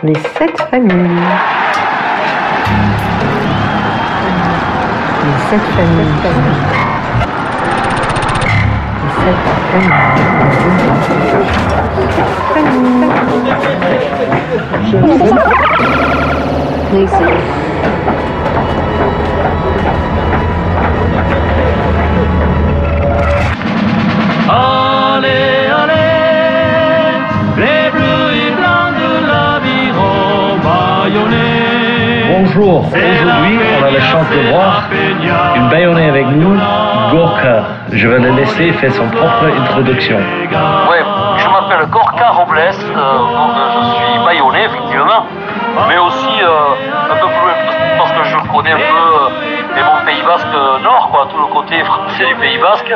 Les 0.00 0.14
sept 0.14 0.56
familles. 0.70 0.94
Les 5.24 5.38
sept 5.50 5.60
familles. 5.74 6.14
Les 9.02 9.12
sept 9.24 9.38
familles. 9.72 10.28
Allez, 24.48 24.77
Bonjour, 32.58 32.86
aujourd'hui 32.88 33.60
on 33.78 33.84
a 33.84 33.90
la 33.92 34.00
chance 34.00 34.28
de 34.30 34.50
voir 34.50 34.82
une 35.54 35.68
baïonnée 35.68 36.08
avec 36.08 36.26
nous, 36.26 36.58
Gorka. 37.12 37.62
Je 37.92 38.08
vais 38.08 38.18
le 38.18 38.30
laisser 38.30 38.72
faire 38.72 38.92
son 38.92 39.08
propre 39.10 39.44
introduction. 39.60 40.16
Ouais, 40.16 41.04
je 41.36 41.48
m'appelle 41.48 41.86
Gorka 41.88 42.30
Robles, 42.30 42.58
euh, 42.58 42.72
donc 42.72 43.50
euh, 43.56 43.80
je 43.80 44.10
suis 44.10 44.24
baïonnais 44.24 44.64
effectivement, 44.64 45.26
mais 45.88 45.98
aussi 45.98 46.42
euh, 46.42 47.12
un 47.12 47.14
peu 47.14 47.28
plus 47.28 47.96
parce 47.96 48.10
que 48.10 48.24
je 48.24 48.36
connais 48.50 48.72
un 48.72 48.76
peu 48.76 48.82
euh, 48.82 49.78
et 49.78 49.82
mon 49.84 50.04
Pays 50.04 50.22
Basque 50.26 50.82
Nord, 50.82 51.10
quoi, 51.12 51.28
tout 51.30 51.38
le 51.38 51.46
côté 51.54 51.84
français 51.84 52.26
du 52.26 52.34
Pays 52.34 52.58
Basque, 52.58 52.92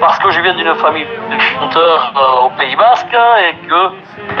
parce 0.00 0.18
que 0.20 0.30
je 0.30 0.40
viens 0.40 0.54
d'une 0.54 0.74
famille 0.76 1.04
de 1.04 1.38
chanteurs 1.38 2.14
euh, 2.16 2.46
au 2.46 2.50
Pays 2.58 2.76
Basque 2.76 3.12
et 3.12 3.68
que, 3.68 3.90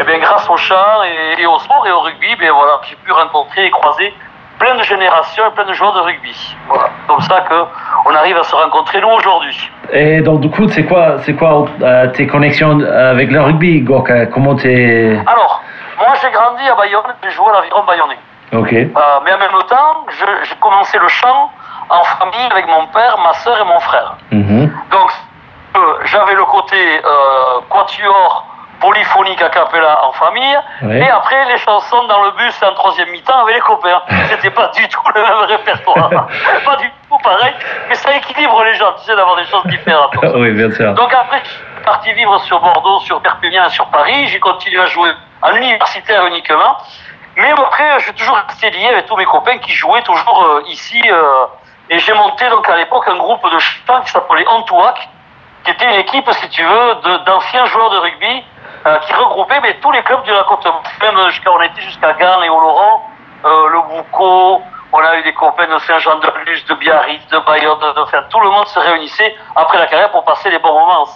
eh 0.00 0.04
bien, 0.04 0.18
grâce 0.18 0.48
au 0.48 0.56
chant 0.56 1.02
et, 1.04 1.42
et 1.42 1.46
au 1.46 1.58
sport 1.58 1.86
et 1.86 1.92
au 1.92 2.00
rugby, 2.00 2.34
ben 2.40 2.50
voilà, 2.52 2.80
j'ai 2.88 2.96
pu 2.96 3.12
rencontrer 3.12 3.66
et 3.66 3.70
croiser 3.70 4.14
plein 4.58 4.76
de 4.76 4.82
générations 4.82 5.44
et 5.46 5.54
plein 5.54 5.64
de 5.64 5.72
joueurs 5.72 5.94
de 5.94 6.00
rugby. 6.00 6.56
Voilà, 6.68 6.90
comme 7.08 7.20
ça 7.20 7.40
que 7.40 7.54
on 8.06 8.14
arrive 8.14 8.36
à 8.36 8.42
se 8.42 8.54
rencontrer 8.54 9.00
nous 9.00 9.08
aujourd'hui. 9.08 9.70
Et 9.92 10.20
donc 10.20 10.40
du 10.40 10.50
coup, 10.50 10.68
c'est 10.68 10.84
quoi, 10.84 11.18
c'est 11.22 11.34
quoi 11.34 11.66
euh, 11.82 12.06
tes 12.08 12.26
connexions 12.26 12.80
avec 12.80 13.30
le 13.30 13.40
rugby, 13.40 13.80
Gorka 13.80 14.26
Comment 14.26 14.54
t'es... 14.54 15.18
Alors, 15.26 15.62
moi 15.98 16.14
j'ai 16.20 16.30
grandi 16.30 16.62
à 16.68 16.74
Bayonne, 16.74 17.14
j'ai 17.22 17.30
joué 17.30 17.46
à 17.50 17.60
l'aviron 17.60 17.84
bayonnais. 17.84 18.18
Ok. 18.52 18.72
Euh, 18.72 18.88
mais 19.24 19.32
en 19.32 19.38
même 19.38 19.62
temps, 19.68 20.06
j'ai 20.10 20.54
commencé 20.60 20.98
le 20.98 21.08
chant 21.08 21.50
en 21.88 22.04
famille 22.04 22.48
avec 22.50 22.66
mon 22.68 22.86
père, 22.88 23.16
ma 23.24 23.32
soeur 23.34 23.58
et 23.58 23.64
mon 23.64 23.80
frère. 23.80 24.16
Mhm. 24.30 24.70
Donc, 24.90 25.10
euh, 25.76 25.98
j'avais 26.04 26.34
le 26.34 26.44
côté 26.44 26.76
euh, 26.76 27.60
quatuor 27.70 28.46
polyphonique 28.82 29.40
a 29.40 29.48
cappella 29.48 30.04
en 30.04 30.12
famille, 30.12 30.58
Ouais. 30.82 30.98
et 30.98 31.08
après 31.10 31.44
les 31.46 31.56
chansons 31.58 32.04
dans 32.04 32.22
le 32.24 32.32
bus 32.32 32.62
en 32.62 32.74
troisième 32.74 33.08
mi-temps 33.10 33.38
avec 33.42 33.54
les 33.54 33.60
copains. 33.62 34.02
C'était 34.28 34.50
pas 34.50 34.68
du 34.68 34.86
tout 34.88 35.00
le 35.14 35.22
même 35.22 35.38
répertoire. 35.48 36.10
pas 36.64 36.76
du 36.76 36.90
tout 37.08 37.18
pareil, 37.22 37.54
mais 37.88 37.94
ça 37.94 38.14
équilibre 38.14 38.62
les 38.64 38.74
gens, 38.74 38.92
tu 38.98 39.04
sais, 39.04 39.16
d'avoir 39.16 39.36
des 39.36 39.44
choses 39.46 39.64
différentes. 39.66 40.14
oui, 40.34 40.50
bien 40.52 40.70
sûr. 40.72 40.92
Donc 40.94 41.14
après, 41.14 41.40
je 41.44 41.48
suis 41.50 41.84
parti 41.84 42.12
vivre 42.12 42.38
sur 42.40 42.60
Bordeaux, 42.60 42.98
sur 43.00 43.20
Perpignan 43.22 43.68
sur 43.70 43.86
Paris. 43.86 44.26
J'ai 44.26 44.40
continué 44.40 44.80
à 44.82 44.86
jouer 44.86 45.10
en 45.42 45.52
universitaire 45.54 46.26
uniquement. 46.26 46.76
Mais 47.36 47.50
après, 47.50 47.98
je 48.00 48.04
suis 48.04 48.14
toujours 48.14 48.36
resté 48.46 48.68
lié 48.70 48.88
avec 48.88 49.06
tous 49.06 49.16
mes 49.16 49.24
copains 49.24 49.56
qui 49.58 49.72
jouaient 49.72 50.02
toujours 50.02 50.44
euh, 50.44 50.62
ici. 50.66 51.00
euh, 51.10 51.46
et 51.88 51.98
j'ai 51.98 52.12
monté 52.14 52.48
donc 52.50 52.68
à 52.68 52.76
l'époque 52.76 53.06
un 53.08 53.16
groupe 53.16 53.42
de 53.52 53.58
chants 53.58 54.00
qui 54.04 54.10
s'appelait 54.10 54.46
Antouac, 54.46 55.08
qui 55.64 55.70
était 55.70 55.84
une 55.84 56.00
équipe, 56.00 56.30
si 56.32 56.48
tu 56.50 56.62
veux, 56.64 56.94
d'anciens 57.26 57.64
joueurs 57.66 57.90
de 57.90 57.98
rugby 57.98 58.44
euh, 58.86 58.98
qui 58.98 59.12
regroupait 59.14 59.60
mais, 59.62 59.74
tous 59.80 59.92
les 59.92 60.02
clubs 60.02 60.22
de 60.24 60.32
la. 60.32 60.44
Même 61.02 61.30
jusqu'à, 61.30 61.50
on 61.52 61.60
était 61.62 61.80
jusqu'à 61.82 62.12
Gand 62.14 62.42
et 62.42 62.48
Oloron, 62.48 63.00
euh, 63.44 63.68
le 63.68 63.78
Boucau. 63.88 64.62
On 64.94 64.98
a 64.98 65.18
eu 65.18 65.22
des 65.22 65.32
copains 65.32 65.66
de 65.72 65.78
Saint-Jean-de-Luz, 65.78 66.66
de 66.66 66.74
Biarritz, 66.74 67.26
de 67.28 67.38
Bayonne, 67.46 67.78
de, 67.80 68.00
de- 68.00 68.28
tout 68.28 68.40
le 68.40 68.50
monde 68.50 68.66
se 68.66 68.78
réunissait 68.78 69.34
après 69.56 69.78
la 69.78 69.86
carrière 69.86 70.10
pour 70.10 70.22
passer 70.24 70.50
des 70.50 70.58
bons 70.58 70.78
moments. 70.78 71.06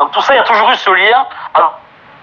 Donc 0.00 0.10
tout 0.12 0.22
ça, 0.22 0.32
il 0.34 0.38
y 0.38 0.40
a 0.40 0.44
toujours 0.44 0.70
eu 0.70 0.74
ce 0.76 0.90
lien 0.90 1.26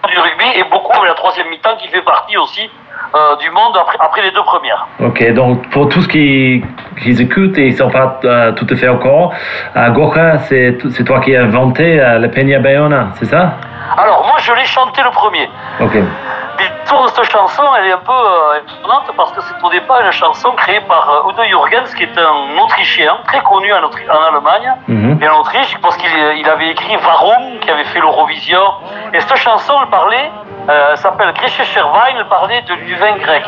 du 0.09 0.17
rugby 0.17 0.45
et 0.55 0.63
beaucoup 0.63 0.91
avec 0.93 1.09
la 1.09 1.13
troisième 1.13 1.49
mi-temps 1.49 1.77
qui 1.77 1.87
fait 1.89 2.01
partie 2.01 2.35
aussi 2.35 2.67
euh, 3.13 3.35
du 3.35 3.51
monde 3.51 3.77
après, 3.77 4.23
les 4.23 4.31
deux 4.31 4.41
premières. 4.41 4.87
Ok, 4.99 5.23
donc 5.33 5.69
pour 5.69 5.87
tous 5.89 6.07
qui, 6.07 6.63
qui 7.03 7.11
écoutent 7.21 7.57
et 7.59 7.67
ils 7.67 7.73
ne 7.73 7.77
sont 7.77 7.91
pas 7.91 8.19
euh, 8.23 8.51
tout 8.53 8.65
à 8.71 8.75
fait 8.75 8.87
au 8.87 8.97
courant, 8.97 9.31
euh, 9.75 9.89
Gorka, 9.91 10.39
c'est 10.39 10.77
toi 11.05 11.19
qui 11.19 11.35
as 11.35 11.43
inventé 11.43 12.01
euh, 12.01 12.17
le 12.17 12.31
Peña 12.31 12.57
Bayona, 12.57 13.09
c'est 13.19 13.25
ça? 13.25 13.53
Alors 13.97 14.25
moi, 14.25 14.35
je 14.37 14.53
l'ai 14.53 14.65
chanté 14.65 15.01
le 15.03 15.11
premier. 15.11 15.49
Ok. 15.79 15.93
L'histoire 16.59 17.03
de 17.05 17.09
cette 17.09 17.31
chanson, 17.31 17.63
elle 17.77 17.87
est 17.87 17.91
un 17.93 17.97
peu 17.97 18.11
euh, 18.11 18.59
étonnante 18.59 19.09
parce 19.17 19.31
que 19.31 19.41
c'est 19.41 19.55
au 19.63 19.69
départ 19.69 20.01
une 20.01 20.11
chanson 20.11 20.51
créée 20.51 20.81
par 20.81 21.09
euh, 21.09 21.29
Udo 21.31 21.43
Jürgens, 21.43 21.93
qui 21.95 22.03
est 22.03 22.17
un 22.17 22.59
Autrichien 22.61 23.17
très 23.27 23.41
connu 23.41 23.73
en, 23.73 23.81
Autri- 23.81 24.07
en 24.09 24.21
Allemagne 24.35 24.71
Mhm. 24.87 25.19
et 25.21 25.29
en 25.29 25.39
Autriche, 25.39 25.75
parce 25.81 25.97
qu'il 25.97 26.09
il 26.37 26.47
avait 26.49 26.69
écrit 26.69 26.95
Warum, 26.97 27.59
qui 27.61 27.69
avait 27.71 27.85
fait 27.85 27.99
l'Eurovision. 27.99 28.61
Et 29.13 29.19
cette 29.21 29.35
chanson, 29.37 29.73
elle 29.81 29.89
parlait, 29.89 30.31
euh, 30.69 30.87
elle 30.91 30.97
s'appelle 30.97 31.33
Griechischer 31.33 31.81
Wein, 31.81 32.15
elle 32.17 32.27
parlait 32.27 32.61
de, 32.63 32.75
du 32.75 32.95
vin 32.95 33.15
grec. 33.17 33.45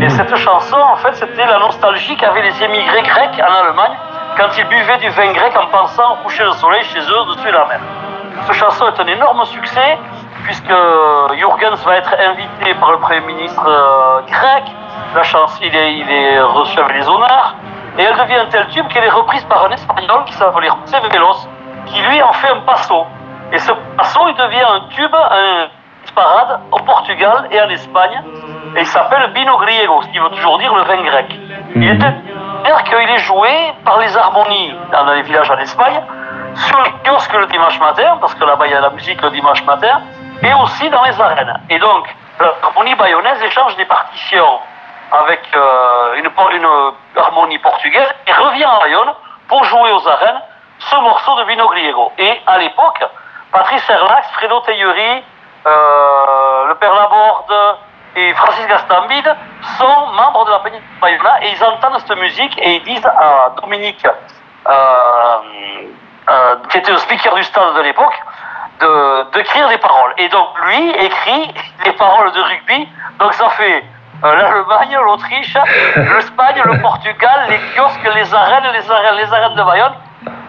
Et 0.00 0.08
cette 0.08 0.34
chanson, 0.36 0.76
en 0.78 0.96
fait, 0.96 1.14
c'était 1.14 1.46
la 1.46 1.58
nostalgie 1.58 2.16
qu'avaient 2.16 2.42
les 2.42 2.62
émigrés 2.64 3.02
grecs 3.02 3.40
en 3.40 3.66
Allemagne 3.66 3.96
quand 4.36 4.56
ils 4.56 4.66
buvaient 4.66 4.98
du 4.98 5.10
vin 5.10 5.32
grec 5.32 5.52
en 5.56 5.66
pensant 5.66 6.12
au 6.14 6.16
coucher 6.24 6.44
de 6.44 6.50
soleil 6.52 6.82
chez 6.84 7.00
eux 7.00 7.20
au-dessus 7.20 7.46
de 7.46 7.52
la 7.52 7.64
mer. 7.66 7.80
Cette 8.46 8.54
chanson 8.54 8.86
est 8.86 9.00
un 9.00 9.06
énorme 9.06 9.44
succès 9.44 9.98
puisque 10.44 10.72
Jürgens 11.34 11.84
va 11.84 11.96
être 11.96 12.14
invité 12.30 12.74
par 12.74 12.92
le 12.92 12.98
Premier 12.98 13.20
ministre 13.20 13.66
euh, 13.66 14.20
grec. 14.26 14.64
La 15.14 15.22
chanson, 15.22 15.60
il 15.62 15.74
est, 15.74 15.98
est 16.00 16.40
reçu 16.40 16.78
avec 16.78 16.96
les 16.96 17.08
honneurs. 17.08 17.54
Et 17.98 18.02
elle 18.02 18.16
devient 18.16 18.36
un 18.36 18.46
tel 18.46 18.66
tube 18.68 18.86
qu'elle 18.88 19.04
est 19.04 19.10
reprise 19.10 19.44
par 19.44 19.64
un 19.66 19.70
Espagnol 19.70 20.24
qui 20.24 20.32
s'appelait 20.34 20.68
José 20.68 21.08
Velos, 21.10 21.48
qui 21.86 22.00
lui 22.00 22.22
en 22.22 22.32
fait 22.32 22.48
un 22.48 22.60
passo. 22.60 23.06
Et 23.52 23.58
ce 23.58 23.72
passo, 23.96 24.20
il 24.28 24.34
devient 24.34 24.64
un 24.68 24.80
tube, 24.90 25.14
un 25.14 25.68
parade 26.14 26.60
au 26.72 26.78
Portugal 26.78 27.48
et 27.50 27.60
en 27.60 27.68
Espagne. 27.68 28.22
Et 28.76 28.80
il 28.80 28.86
s'appelle 28.86 29.32
Bino 29.32 29.56
Griego, 29.58 30.02
ce 30.02 30.08
qui 30.08 30.18
veut 30.18 30.30
toujours 30.30 30.58
dire 30.58 30.74
le 30.74 30.82
vin 30.82 31.02
grec. 31.02 31.26
Il 31.74 31.98
dire 31.98 32.82
qu'il 32.84 33.10
est 33.10 33.18
joué 33.18 33.50
par 33.84 33.98
les 33.98 34.16
harmonies 34.16 34.74
dans 34.92 35.04
les 35.12 35.22
villages 35.22 35.50
en 35.50 35.58
Espagne, 35.58 36.00
sur 36.54 36.82
les 36.82 36.92
kiosques 37.04 37.32
le 37.32 37.46
dimanche 37.46 37.78
matin, 37.80 38.18
parce 38.20 38.34
que 38.34 38.44
là-bas 38.44 38.66
il 38.66 38.72
y 38.72 38.74
a 38.74 38.80
la 38.80 38.90
musique 38.90 39.20
le 39.22 39.30
dimanche 39.30 39.62
matin, 39.64 40.02
et 40.42 40.54
aussi 40.54 40.88
dans 40.90 41.02
les 41.02 41.20
arènes. 41.20 41.60
Et 41.70 41.78
donc, 41.78 42.14
l'harmonie 42.40 42.94
bayonnaise 42.94 43.42
échange 43.42 43.76
des 43.76 43.84
partitions 43.84 44.60
avec 45.10 45.40
euh, 45.54 46.14
une, 46.16 46.26
une 46.26 46.68
harmonie 47.16 47.58
portugaise 47.58 48.08
et 48.26 48.32
revient 48.32 48.64
à 48.64 48.78
Bayonne 48.80 49.12
pour 49.48 49.64
jouer 49.64 49.90
aux 49.92 50.06
arènes 50.06 50.40
ce 50.78 50.96
morceau 50.96 51.34
de 51.36 51.44
Vino 51.44 51.68
Griego. 51.68 52.12
Et 52.18 52.40
à 52.46 52.58
l'époque, 52.58 53.02
Patrice 53.50 53.88
Erlax, 53.88 54.28
Fredo 54.32 54.60
Teilleri, 54.60 55.22
euh, 55.66 56.66
le 56.68 56.74
Père 56.76 56.94
Laborde 56.94 57.78
et 58.14 58.32
Francis 58.34 58.66
Gastambide 58.66 59.36
sont 59.78 60.06
membres 60.12 60.44
de 60.44 60.50
la 60.50 60.58
péninsule 60.60 60.86
Bayona 61.00 61.42
et 61.42 61.50
ils 61.50 61.64
entendent 61.64 61.98
cette 61.98 62.18
musique 62.18 62.56
et 62.58 62.76
ils 62.76 62.84
disent 62.84 63.06
à 63.06 63.50
Dominique, 63.60 64.06
euh, 64.68 65.36
euh, 66.30 66.56
qui 66.68 66.78
était 66.78 66.92
le 66.92 66.98
speaker 66.98 67.34
du 67.34 67.42
stade 67.42 67.74
de 67.76 67.82
l'époque, 67.82 68.20
d'écrire 69.32 69.68
des 69.68 69.78
paroles. 69.78 70.14
Et 70.18 70.28
donc 70.28 70.48
lui 70.64 70.90
écrit 70.90 71.54
les 71.84 71.92
paroles 71.92 72.30
de 72.32 72.40
rugby, 72.40 72.88
donc 73.18 73.34
ça 73.34 73.48
fait 73.50 73.84
euh, 74.24 74.34
l'Allemagne, 74.34 74.98
l'Autriche, 75.04 75.54
l'Espagne, 75.96 76.60
le 76.64 76.80
Portugal, 76.80 77.46
les 77.48 77.58
kiosques, 77.74 78.14
les 78.14 78.34
arènes, 78.34 78.72
les 78.72 78.90
arènes, 78.90 79.14
les 79.16 79.32
arènes 79.32 79.54
de 79.54 79.62
Bayonne. 79.62 79.92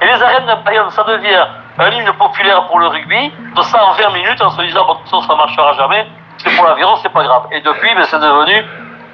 Et 0.02 0.06
les 0.06 0.24
arènes 0.24 0.48
de 0.48 0.56
Bayonne, 0.64 0.90
ça 0.90 1.04
devient 1.04 1.46
un 1.78 1.92
hymne 1.92 2.12
populaire 2.14 2.66
pour 2.66 2.80
le 2.80 2.88
rugby, 2.88 3.32
de 3.56 3.62
ça 3.62 3.86
en 3.86 3.92
20 3.94 4.10
minutes 4.10 4.42
en 4.42 4.50
se 4.50 4.62
disant, 4.64 4.86
bon, 4.86 4.96
façon, 5.04 5.22
ça 5.22 5.36
marchera 5.36 5.74
jamais, 5.74 6.08
c'est 6.38 6.56
pour 6.56 6.66
l'aviron, 6.66 6.96
c'est 7.04 7.14
pas 7.14 7.24
grave. 7.24 7.44
Et 7.52 7.62
depuis, 7.62 7.94
ben, 7.94 8.04
c'est 8.06 8.20
devenu 8.20 8.66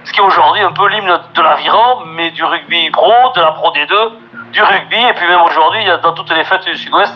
ce 0.05 0.13
qui 0.13 0.19
est 0.19 0.23
aujourd'hui 0.23 0.61
un 0.61 0.71
peu 0.71 0.87
l'hymne 0.87 1.19
de 1.33 1.41
l'aviron, 1.41 2.03
mais 2.05 2.31
du 2.31 2.43
rugby 2.43 2.89
pro, 2.91 3.11
de 3.35 3.41
la 3.41 3.51
Pro 3.51 3.73
D2, 3.73 4.11
du 4.55 4.63
rugby, 4.63 4.95
et 5.09 5.13
puis 5.13 5.27
même 5.27 5.41
aujourd'hui, 5.41 5.81
il 5.81 5.87
y 5.87 5.91
a 5.91 5.97
dans 5.97 6.13
toutes 6.13 6.33
les 6.35 6.43
fêtes 6.45 6.63
du 6.65 6.75
Sud-Ouest, 6.77 7.13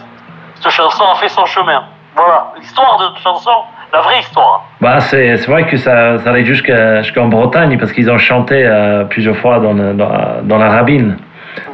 cette 0.56 0.72
chanson 0.72 1.06
a 1.10 1.16
fait 1.16 1.30
son 1.30 1.46
chemin. 1.46 1.84
Voilà, 2.16 2.52
l'histoire 2.58 2.98
de 2.98 3.06
cette 3.16 3.24
chanson, 3.24 3.52
la 3.94 4.02
vraie 4.02 4.20
histoire. 4.20 4.64
Bah, 4.82 5.00
c'est 5.00 5.36
vrai 5.48 5.66
que 5.68 5.78
ça, 5.78 6.18
ça 6.20 6.30
allait 6.32 6.44
jusqu'en 6.44 7.28
Bretagne 7.28 7.78
parce 7.80 7.94
qu'ils 7.94 8.10
ont 8.12 8.18
chanté 8.18 8.66
euh, 8.66 9.06
plusieurs 9.06 9.38
fois 9.38 9.60
dans, 9.60 9.72
le- 9.74 9.94
dans, 9.94 10.42
dans 10.44 10.58
la 10.58 10.70
rabine. 10.70 11.18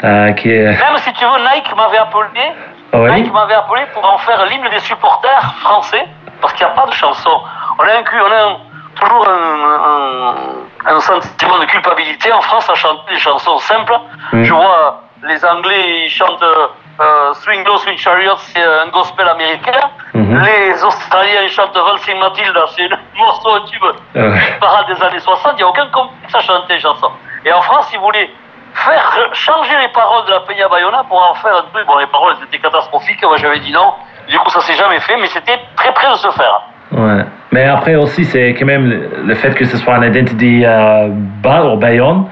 euh, 0.03 0.31
qui 0.33 0.51
est... 0.51 0.65
Même 0.65 0.97
si 0.97 1.11
tu 1.13 1.25
veux, 1.25 1.39
Nike 1.53 1.75
m'avait 1.75 1.97
appelé, 1.97 2.45
Oui. 2.93 3.11
Nike 3.21 3.33
m'avait 3.33 3.55
appelé 3.55 3.81
pour 3.93 4.05
en 4.13 4.17
faire 4.19 4.45
l'hymne 4.45 4.69
des 4.69 4.79
supporters 4.79 5.55
français, 5.61 6.05
parce 6.41 6.53
qu'il 6.53 6.65
n'y 6.65 6.71
a 6.71 6.75
pas 6.75 6.85
de 6.85 6.93
chanson. 6.93 7.41
On 7.79 7.83
a, 7.83 7.99
un, 7.99 8.03
cu- 8.03 8.21
on 8.21 8.31
a 8.31 8.41
un- 8.51 8.57
toujours 8.99 9.27
un, 9.27 10.91
un- 10.91 10.95
un 10.95 10.99
sentiment 10.99 11.57
de 11.59 11.65
culpabilité 11.65 12.31
en 12.31 12.41
France 12.41 12.69
à 12.69 12.75
chanter 12.75 13.13
des 13.13 13.19
chansons 13.19 13.57
simples. 13.57 13.93
Mm. 14.31 14.43
Je 14.43 14.53
vois 14.53 15.01
les 15.23 15.43
Anglais, 15.45 16.05
ils 16.05 16.09
chantent 16.09 16.41
euh, 16.43 16.67
euh, 16.99 17.33
Swing 17.33 17.63
Low, 17.65 17.77
Swing 17.77 17.97
Chariot, 17.97 18.35
c'est 18.37 18.61
un 18.61 18.87
gospel 18.91 19.27
américain. 19.27 19.89
Mhm. 20.13 20.41
Les 20.43 20.83
Australiens 20.83 21.41
ils 21.43 21.49
chantent 21.49 21.75
Valsing 21.75 22.19
Matilda, 22.19 22.65
c'est 22.75 22.87
le 22.87 22.95
morceau 23.17 23.49
un 23.55 23.61
tube 23.65 23.83
Ouais. 24.15 24.39
parade 24.59 24.87
des 24.87 25.01
années 25.03 25.19
60. 25.19 25.53
Il 25.53 25.57
n'y 25.57 25.63
a 25.63 25.67
aucun 25.67 25.87
complexe 25.87 26.33
à 26.35 26.39
chanter, 26.39 26.79
chanson. 26.79 27.09
Et 27.45 27.51
en 27.51 27.61
France, 27.61 27.89
ils 27.93 27.99
voulaient 27.99 28.29
faire 28.73 29.29
changer 29.33 29.73
les 29.81 29.87
paroles 29.89 30.25
de 30.25 30.31
la 30.31 30.39
Peña 30.41 30.67
Bayona 30.67 31.03
pour 31.07 31.21
en 31.21 31.33
faire 31.35 31.55
un 31.57 31.61
truc. 31.73 31.85
Bon, 31.87 31.97
les 31.97 32.07
paroles 32.07 32.33
elles 32.39 32.47
étaient 32.47 32.59
catastrophiques. 32.59 33.23
Moi, 33.23 33.37
j'avais 33.37 33.59
dit 33.59 33.71
non. 33.71 33.93
Du 34.29 34.37
coup, 34.39 34.49
ça 34.49 34.59
s'est 34.61 34.73
jamais 34.73 34.99
fait, 34.99 35.15
mais 35.17 35.27
c'était 35.27 35.59
très 35.75 35.93
près 35.93 36.09
de 36.09 36.15
se 36.15 36.29
faire. 36.31 36.61
Ouais. 36.91 37.23
Mais 37.51 37.65
après 37.65 37.95
aussi, 37.95 38.25
c'est 38.25 38.53
quand 38.57 38.65
même 38.65 38.89
le- 39.25 39.35
fait 39.35 39.53
que 39.53 39.65
ce 39.65 39.77
soit 39.77 39.95
une 39.97 40.03
identité 40.03 40.63
euh, 40.65 41.07
bas 41.09 41.61
au 41.63 41.77
Bayonne. 41.77 42.27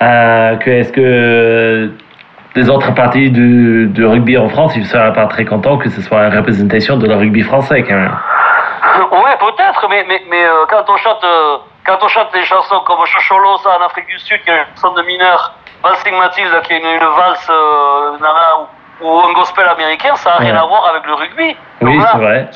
Euh, 0.00 0.56
que 0.56 0.70
est-ce 0.70 0.92
que 0.92 1.92
les 2.54 2.68
autres 2.70 2.92
parties 2.94 3.30
du, 3.30 3.86
du 3.86 4.06
rugby 4.06 4.36
en 4.38 4.48
France, 4.48 4.74
ils 4.76 4.82
ne 4.82 4.86
seraient 4.86 5.12
pas 5.12 5.26
très 5.26 5.44
contents 5.44 5.78
que 5.78 5.88
ce 5.90 6.00
soit 6.02 6.26
une 6.26 6.36
représentation 6.36 6.96
de 6.96 7.06
le 7.06 7.14
rugby 7.14 7.42
français 7.42 7.82
quand 7.82 7.94
même. 7.94 8.16
Ouais, 8.98 9.36
peut-être, 9.38 9.86
mais, 9.88 10.04
mais, 10.08 10.22
mais 10.28 10.44
euh, 10.44 10.66
quand, 10.68 10.84
on 10.88 10.96
chante, 10.96 11.22
euh, 11.22 11.58
quand 11.86 11.98
on 12.02 12.08
chante 12.08 12.32
des 12.32 12.44
chansons 12.44 12.80
comme 12.84 13.04
Chocholosa 13.06 13.70
en 13.78 13.86
Afrique 13.86 14.06
du 14.06 14.18
Sud, 14.18 14.42
qui 14.42 14.50
est 14.50 14.54
une 14.54 14.64
chanson 14.74 14.94
de 14.94 15.02
mineur, 15.02 15.54
Valsing 15.84 16.16
Matilda, 16.18 16.60
qui 16.62 16.72
est 16.72 16.78
une, 16.78 16.86
une 16.86 16.98
valse 16.98 17.48
euh, 17.48 18.12
nana, 18.18 18.66
ou, 19.00 19.20
un 19.20 19.32
gospel 19.32 19.66
américain, 19.68 20.14
ça 20.16 20.30
n'a 20.30 20.36
rien 20.36 20.56
à 20.56 20.64
voir 20.66 20.86
avec 20.90 21.06
le 21.06 21.14
rugby. 21.14 21.56
Oui, 21.80 21.96
Donc 21.98 22.06
c'est 22.10 22.18
vrai, 22.18 22.48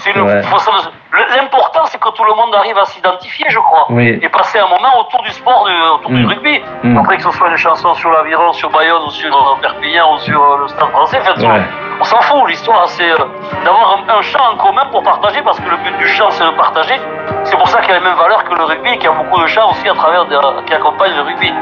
L'important, 1.36 1.84
c'est 1.84 2.00
que 2.00 2.08
tout 2.10 2.24
le 2.24 2.34
monde 2.34 2.54
arrive 2.54 2.76
à 2.78 2.84
s'identifier, 2.86 3.44
je 3.50 3.58
crois. 3.58 3.86
Oui. 3.90 4.18
Et 4.22 4.28
passer 4.30 4.58
un 4.58 4.66
moment 4.66 4.98
autour 5.00 5.22
du 5.22 5.30
sport, 5.30 5.68
autour 5.94 6.10
du 6.10 6.24
Mm. 6.24 6.28
rugby. 6.28 6.62
Mm. 6.82 6.96
Après 6.98 7.16
que 7.18 7.22
ce 7.22 7.30
soit 7.32 7.48
une 7.48 7.56
chanson 7.56 7.92
sur 7.94 8.10
l'aviron, 8.10 8.52
sur 8.54 8.70
Bayonne, 8.70 9.02
ou 9.06 9.10
sur 9.10 9.34
euh, 9.34 9.60
Perpignan, 9.60 10.14
ou 10.14 10.18
sur 10.18 10.42
euh, 10.42 10.56
le 10.62 10.68
Stade 10.68 10.88
français, 10.90 11.20
en 11.20 11.24
fait, 11.24 11.46
Ouais. 11.46 11.60
on 12.00 12.04
s'en 12.04 12.20
fout. 12.22 12.48
L'histoire, 12.48 12.88
c'est 12.88 13.10
euh, 13.10 13.16
d'avoir 13.64 13.98
un, 14.08 14.18
un 14.18 14.22
chant 14.22 14.52
en 14.52 14.56
commun 14.56 14.86
pour 14.90 15.02
partager, 15.02 15.42
parce 15.42 15.60
que 15.60 15.68
le 15.68 15.76
but 15.76 15.96
du 15.98 16.08
chant, 16.08 16.30
c'est 16.30 16.44
de 16.44 16.50
partager. 16.52 16.98
C'est 17.44 17.56
pour 17.58 17.68
ça 17.68 17.80
qu'il 17.82 17.92
a 17.92 17.98
les 17.98 18.04
mêmes 18.04 18.16
valeurs 18.16 18.42
que 18.44 18.54
le 18.54 18.64
rugby, 18.64 18.92
qu'il 18.98 19.04
y 19.04 19.08
a 19.08 19.12
beaucoup 19.12 19.40
de 19.40 19.46
chants 19.46 19.70
aussi 19.70 19.88
à 19.88 19.94
travers 19.94 20.26
qui 20.66 20.72
accompagnent 20.74 21.14
le 21.16 21.22
rugby. 21.22 21.52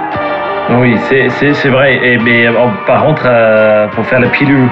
Oui, 0.79 0.97
c'est, 0.99 1.69
vrai. 1.69 1.97
Et, 2.03 2.19
mais 2.19 2.47
euh, 2.47 2.53
par 2.87 3.03
contre, 3.03 3.23
euh, 3.27 3.89
pour 3.89 4.07
faire 4.07 4.21
le 4.21 4.29
pilou, 4.29 4.69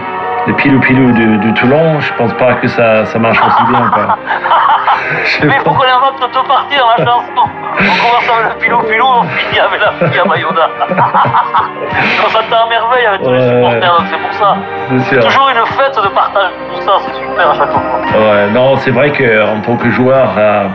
le 0.47 0.55
pilou 0.55 0.81
pilou 0.81 1.13
du, 1.13 1.39
du 1.39 1.55
Toulon, 1.55 2.01
je 2.01 2.13
pense 2.15 2.33
pas 2.35 2.55
que 2.55 2.69
ça, 2.69 3.05
ça 3.05 3.19
marche 3.19 3.41
aussi 3.41 3.65
bien. 3.71 3.91
Quoi. 3.93 4.19
Mais 5.43 5.59
faut 5.59 5.71
qu'on 5.71 5.83
invente 5.83 6.21
deux 6.21 6.43
parties 6.43 6.77
dans 6.77 6.89
la 6.97 7.05
chanson. 7.05 7.25
On 7.37 7.79
commence 7.79 8.29
avec 8.39 8.55
le 8.55 8.59
pilou 8.59 8.79
pilou, 8.83 9.05
on 9.05 9.23
finit 9.25 9.59
avec 9.59 9.81
la 9.81 10.09
fille 10.09 10.21
à 10.21 10.25
Bayona. 10.25 10.69
on 12.25 12.29
s'entend 12.31 12.67
à 12.67 12.69
merveille 12.69 13.07
avec 13.07 13.23
tous 13.23 13.33
les 13.33 13.49
supporters, 13.49 14.03
c'est 14.11 14.19
pour 14.19 14.33
ça. 14.33 14.57
C'est. 15.09 15.21
Toujours 15.21 15.49
une 15.49 15.67
fête 15.67 15.97
de 16.03 16.09
partage, 16.09 16.53
tout 16.75 16.83
ça, 16.83 16.93
c'est 17.07 17.15
super 17.15 17.51
à 17.51 17.55
chaque 17.55 17.71
fois. 17.71 17.83
Ouais, 18.19 18.51
non, 18.51 18.77
c'est 18.77 18.91
vrai 18.91 19.11
qu'en 19.11 19.61
tant 19.61 19.77
que 19.77 19.91
joueur, 19.91 20.31
euh, 20.37 20.69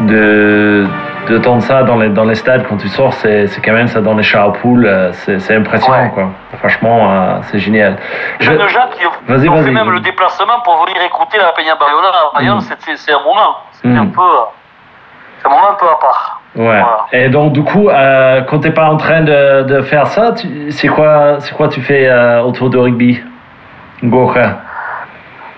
de, 0.00 0.86
de 1.28 1.38
tendre 1.38 1.62
ça 1.62 1.82
dans 1.82 1.96
les, 1.96 2.08
dans 2.08 2.24
les 2.24 2.34
stades 2.34 2.66
quand 2.68 2.76
tu 2.76 2.88
sors, 2.88 3.12
c'est, 3.14 3.46
c'est 3.46 3.60
quand 3.60 3.72
même 3.72 3.88
ça 3.88 4.00
dans 4.00 4.14
les 4.14 4.22
chars 4.22 4.44
à 4.48 4.52
poules, 4.52 4.86
euh, 4.86 5.12
c'est, 5.12 5.38
c'est 5.40 5.56
impressionnant. 5.56 6.02
Ouais. 6.04 6.10
Quoi. 6.14 6.28
Franchement, 6.58 7.10
euh, 7.10 7.38
c'est 7.42 7.58
génial. 7.58 7.96
Je- 8.40 8.52
de 8.52 8.68
gens 8.68 8.86
qui 8.90 9.06
ont 9.48 9.62
fait 9.62 9.70
même 9.70 9.90
le 9.90 10.00
déplacement 10.00 10.60
pour 10.64 10.84
venir 10.86 11.00
écouter 11.02 11.38
la 11.38 11.52
Peña 11.52 11.74
Bayona 11.76 12.08
à 12.08 12.38
Bayonne, 12.38 12.56
Mm. 12.58 12.60
c'était- 12.60 12.96
c'est 12.96 13.12
un 13.12 13.22
moment. 13.24 13.56
Mm. 13.84 13.98
un 13.98 14.06
peu. 14.06 14.20
euh, 14.20 14.44
C'est 15.40 15.48
un 15.48 15.50
moment 15.50 15.70
un 15.72 15.74
peu 15.74 15.86
à 15.86 15.98
part. 16.00 16.40
Ouais. 16.56 16.64
Voilà. 16.64 17.04
Et 17.12 17.28
donc, 17.28 17.52
du 17.52 17.62
coup, 17.62 17.90
euh, 17.90 18.40
quand 18.48 18.60
tu 18.60 18.68
n'es 18.68 18.72
pas 18.74 18.86
en 18.86 18.96
train 18.96 19.20
de, 19.20 19.62
de 19.64 19.82
faire 19.82 20.06
ça, 20.06 20.32
c'est 20.70 20.88
quoi, 20.88 21.36
c'est 21.40 21.54
quoi 21.54 21.68
tu 21.68 21.82
fais 21.82 22.08
euh, 22.08 22.40
autour 22.42 22.70
de 22.70 22.78
rugby? 22.78 23.22
Gorka 24.02 24.56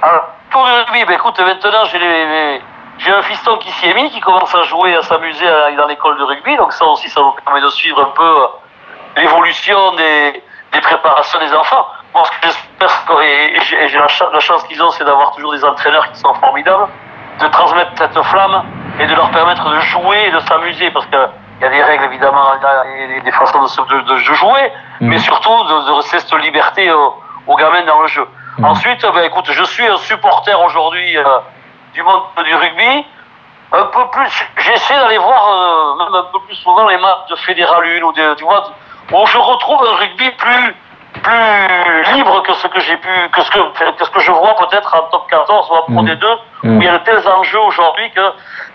Alors, 0.03 0.29
pour 0.51 0.65
le 0.65 0.73
rugby, 0.87 1.05
ben 1.07 1.15
écoute, 1.15 1.39
maintenant 1.39 1.85
j'ai 1.91 1.99
les- 1.99 2.05
les- 2.07 2.61
j'ai 2.99 3.13
un 3.13 3.23
fiston 3.23 3.57
qui 3.59 3.71
s'y 3.73 3.89
est 3.89 3.95
mis, 3.95 4.11
qui 4.11 4.21
commence 4.21 4.55
à 4.55 4.63
jouer, 4.65 4.95
à 4.97 5.03
s'amuser 5.03 5.47
dans 5.77 5.87
l'école 5.87 6.17
de 6.19 6.25
rugby. 6.25 6.57
Donc 6.57 6.73
ça 6.73 6.85
aussi, 6.87 7.09
ça 7.11 7.21
nous 7.21 7.33
permet 7.45 7.61
de 7.61 7.69
suivre 7.69 8.01
un 8.01 8.11
peu 8.17 8.23
euh, 8.43 8.47
l'évolution 9.17 9.93
des, 9.97 10.43
des 10.73 10.81
préparations 10.81 11.39
des 11.39 11.53
enfants. 11.55 11.87
Moi, 12.15 12.25
ce 12.25 12.31
que 12.31 12.37
j'espère, 12.43 13.21
et, 13.23 13.57
et 13.57 13.61
j'ai 13.61 13.85
et 13.85 13.89
la, 13.99 14.09
cha- 14.09 14.29
la 14.33 14.41
chance 14.41 14.63
qu'ils 14.65 14.83
ont, 14.83 14.91
c'est 14.91 15.05
d'avoir 15.05 15.33
toujours 15.33 15.53
des 15.53 15.65
entraîneurs 15.65 16.11
qui 16.13 16.19
sont 16.19 16.33
formidables, 16.35 16.89
de 17.41 17.47
transmettre 17.49 17.91
cette 17.97 18.23
flamme 18.23 18.65
et 18.99 19.07
de 19.07 19.15
leur 19.15 19.31
permettre 19.31 19.69
de 19.69 19.81
jouer 19.81 20.25
et 20.27 20.31
de 20.31 20.39
s'amuser, 20.41 20.91
parce 20.91 21.07
que 21.07 21.17
il 21.59 21.65
y 21.65 21.67
a 21.67 21.71
des 21.71 21.83
règles 21.83 22.05
évidemment, 22.05 22.53
il 22.55 23.13
y 23.17 23.19
a 23.19 23.21
des- 23.21 23.33
façons 23.33 23.63
de, 23.63 23.67
se- 23.69 23.81
de, 23.81 24.01
de 24.01 24.17
jouer, 24.17 24.73
Mhm. 25.01 25.09
mais 25.11 25.19
surtout 25.19 25.65
de, 25.65 25.91
de 25.91 25.97
laisser 25.97 26.19
cette 26.21 26.33
liberté 26.41 26.91
aux, 26.91 27.15
aux 27.47 27.57
gamins 27.57 27.83
dans 27.85 28.01
le 28.01 28.09
jeu. 28.09 28.27
Mhm. 28.59 28.65
Ensuite, 28.67 29.03
ben, 29.15 29.25
écoute, 29.25 29.47
je 29.51 29.63
suis 29.65 29.87
un 29.87 29.97
supporter 29.99 30.59
aujourd'hui 30.61 31.17
euh, 31.19 31.25
du 31.97 32.03
monde 32.03 32.23
du 32.45 32.55
rugby. 32.55 33.07
Un 33.73 33.85
peu 33.87 34.07
plus, 34.11 34.49
j'essaie 34.59 34.95
d'aller 34.95 35.17
voir 35.19 35.43
euh, 35.49 36.05
même 36.05 36.15
un 36.15 36.25
peu 36.31 36.39
plus 36.41 36.55
souvent 36.57 36.87
les 36.89 36.99
matchs 36.99 37.27
de 37.31 37.37
Fédéral 37.37 37.83
1 37.85 38.03
ou 38.03 38.13
de, 38.13 38.35
tu 38.35 38.45
vois, 38.45 38.65
où 39.13 39.27
je 39.27 39.39
retrouve 39.39 39.83
un 39.85 39.97
rugby 39.97 40.31
plus 40.33 40.77
plus 41.23 42.03
libre 42.15 42.43
que 42.43 42.53
ce 42.53 42.67
que 42.67 42.79
j'ai 42.81 42.97
pu, 42.99 43.09
que 43.33 43.41
ce 43.41 43.51
que, 43.51 43.59
que 43.97 44.05
ce 44.05 44.11
que 44.11 44.21
je 44.21 44.31
vois 44.31 44.55
peut-être 44.57 44.95
en 44.95 45.03
top 45.11 45.27
14 45.31 45.71
ou 45.71 45.75
en 45.75 45.83
Pro 45.83 46.03
Mhm. 46.03 46.09
D2, 46.09 46.27
Mhm. 46.63 46.77
où 46.77 46.83
il 46.83 46.85
y 46.85 46.89
a 46.89 46.99
de 46.99 47.05
tels 47.05 47.27
enjeux 47.27 47.61
aujourd'hui 47.61 48.11
que 48.11 48.21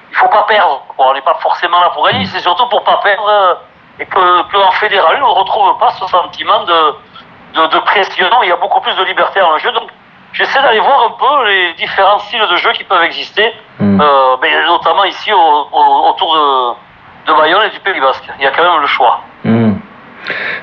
il 0.09 0.15
faut 0.17 0.27
pas 0.27 0.43
perdre. 0.43 0.81
Bon, 0.97 1.09
on 1.09 1.13
n'est 1.13 1.21
pas 1.21 1.35
forcément 1.35 1.79
là 1.79 1.89
pour 1.91 2.07
gagner, 2.07 2.25
c'est 2.25 2.39
surtout 2.39 2.65
pour 2.67 2.83
pas 2.83 2.97
perdre 2.97 3.27
euh, 3.29 3.53
et 3.99 4.05
que, 4.07 4.41
que 4.51 4.57
en 4.57 4.71
Fédéral 4.71 5.17
1, 5.17 5.21
on 5.21 5.33
retrouve 5.35 5.77
pas 5.77 5.91
ce 5.91 6.07
sentiment 6.07 6.63
de, 6.63 6.95
de, 7.53 7.67
de 7.67 7.79
pression. 7.79 8.27
Il 8.41 8.49
y 8.49 8.51
a 8.51 8.55
beaucoup 8.57 8.81
plus 8.81 8.95
de 8.95 9.03
liberté 9.03 9.39
le 9.39 9.59
jeu, 9.59 9.71
donc 9.73 9.89
j'essaie 10.33 10.61
d'aller 10.61 10.79
voir 10.79 11.07
un 11.09 11.13
peu 11.19 11.47
les 11.49 11.73
différents 11.73 12.19
styles 12.19 12.41
de 12.51 12.55
jeu 12.57 12.71
qui 12.73 12.83
peuvent 12.83 13.03
exister, 13.03 13.51
Mhm. 13.79 13.99
euh, 14.01 14.05
ben, 14.41 14.49
notamment 14.67 15.03
ici 15.05 15.31
au, 15.33 15.37
au- 15.37 16.09
autour 16.09 16.33
de, 16.35 17.31
de 17.31 17.37
Bayonne 17.37 17.63
et 17.67 17.69
du 17.73 17.79
Pays 17.79 17.99
Basque. 17.99 18.23
Il 18.39 18.43
y 18.43 18.47
a 18.47 18.51
quand 18.51 18.63
même 18.63 18.81
le 18.81 18.87
choix. 18.87 19.21
Hmm. 19.43 19.73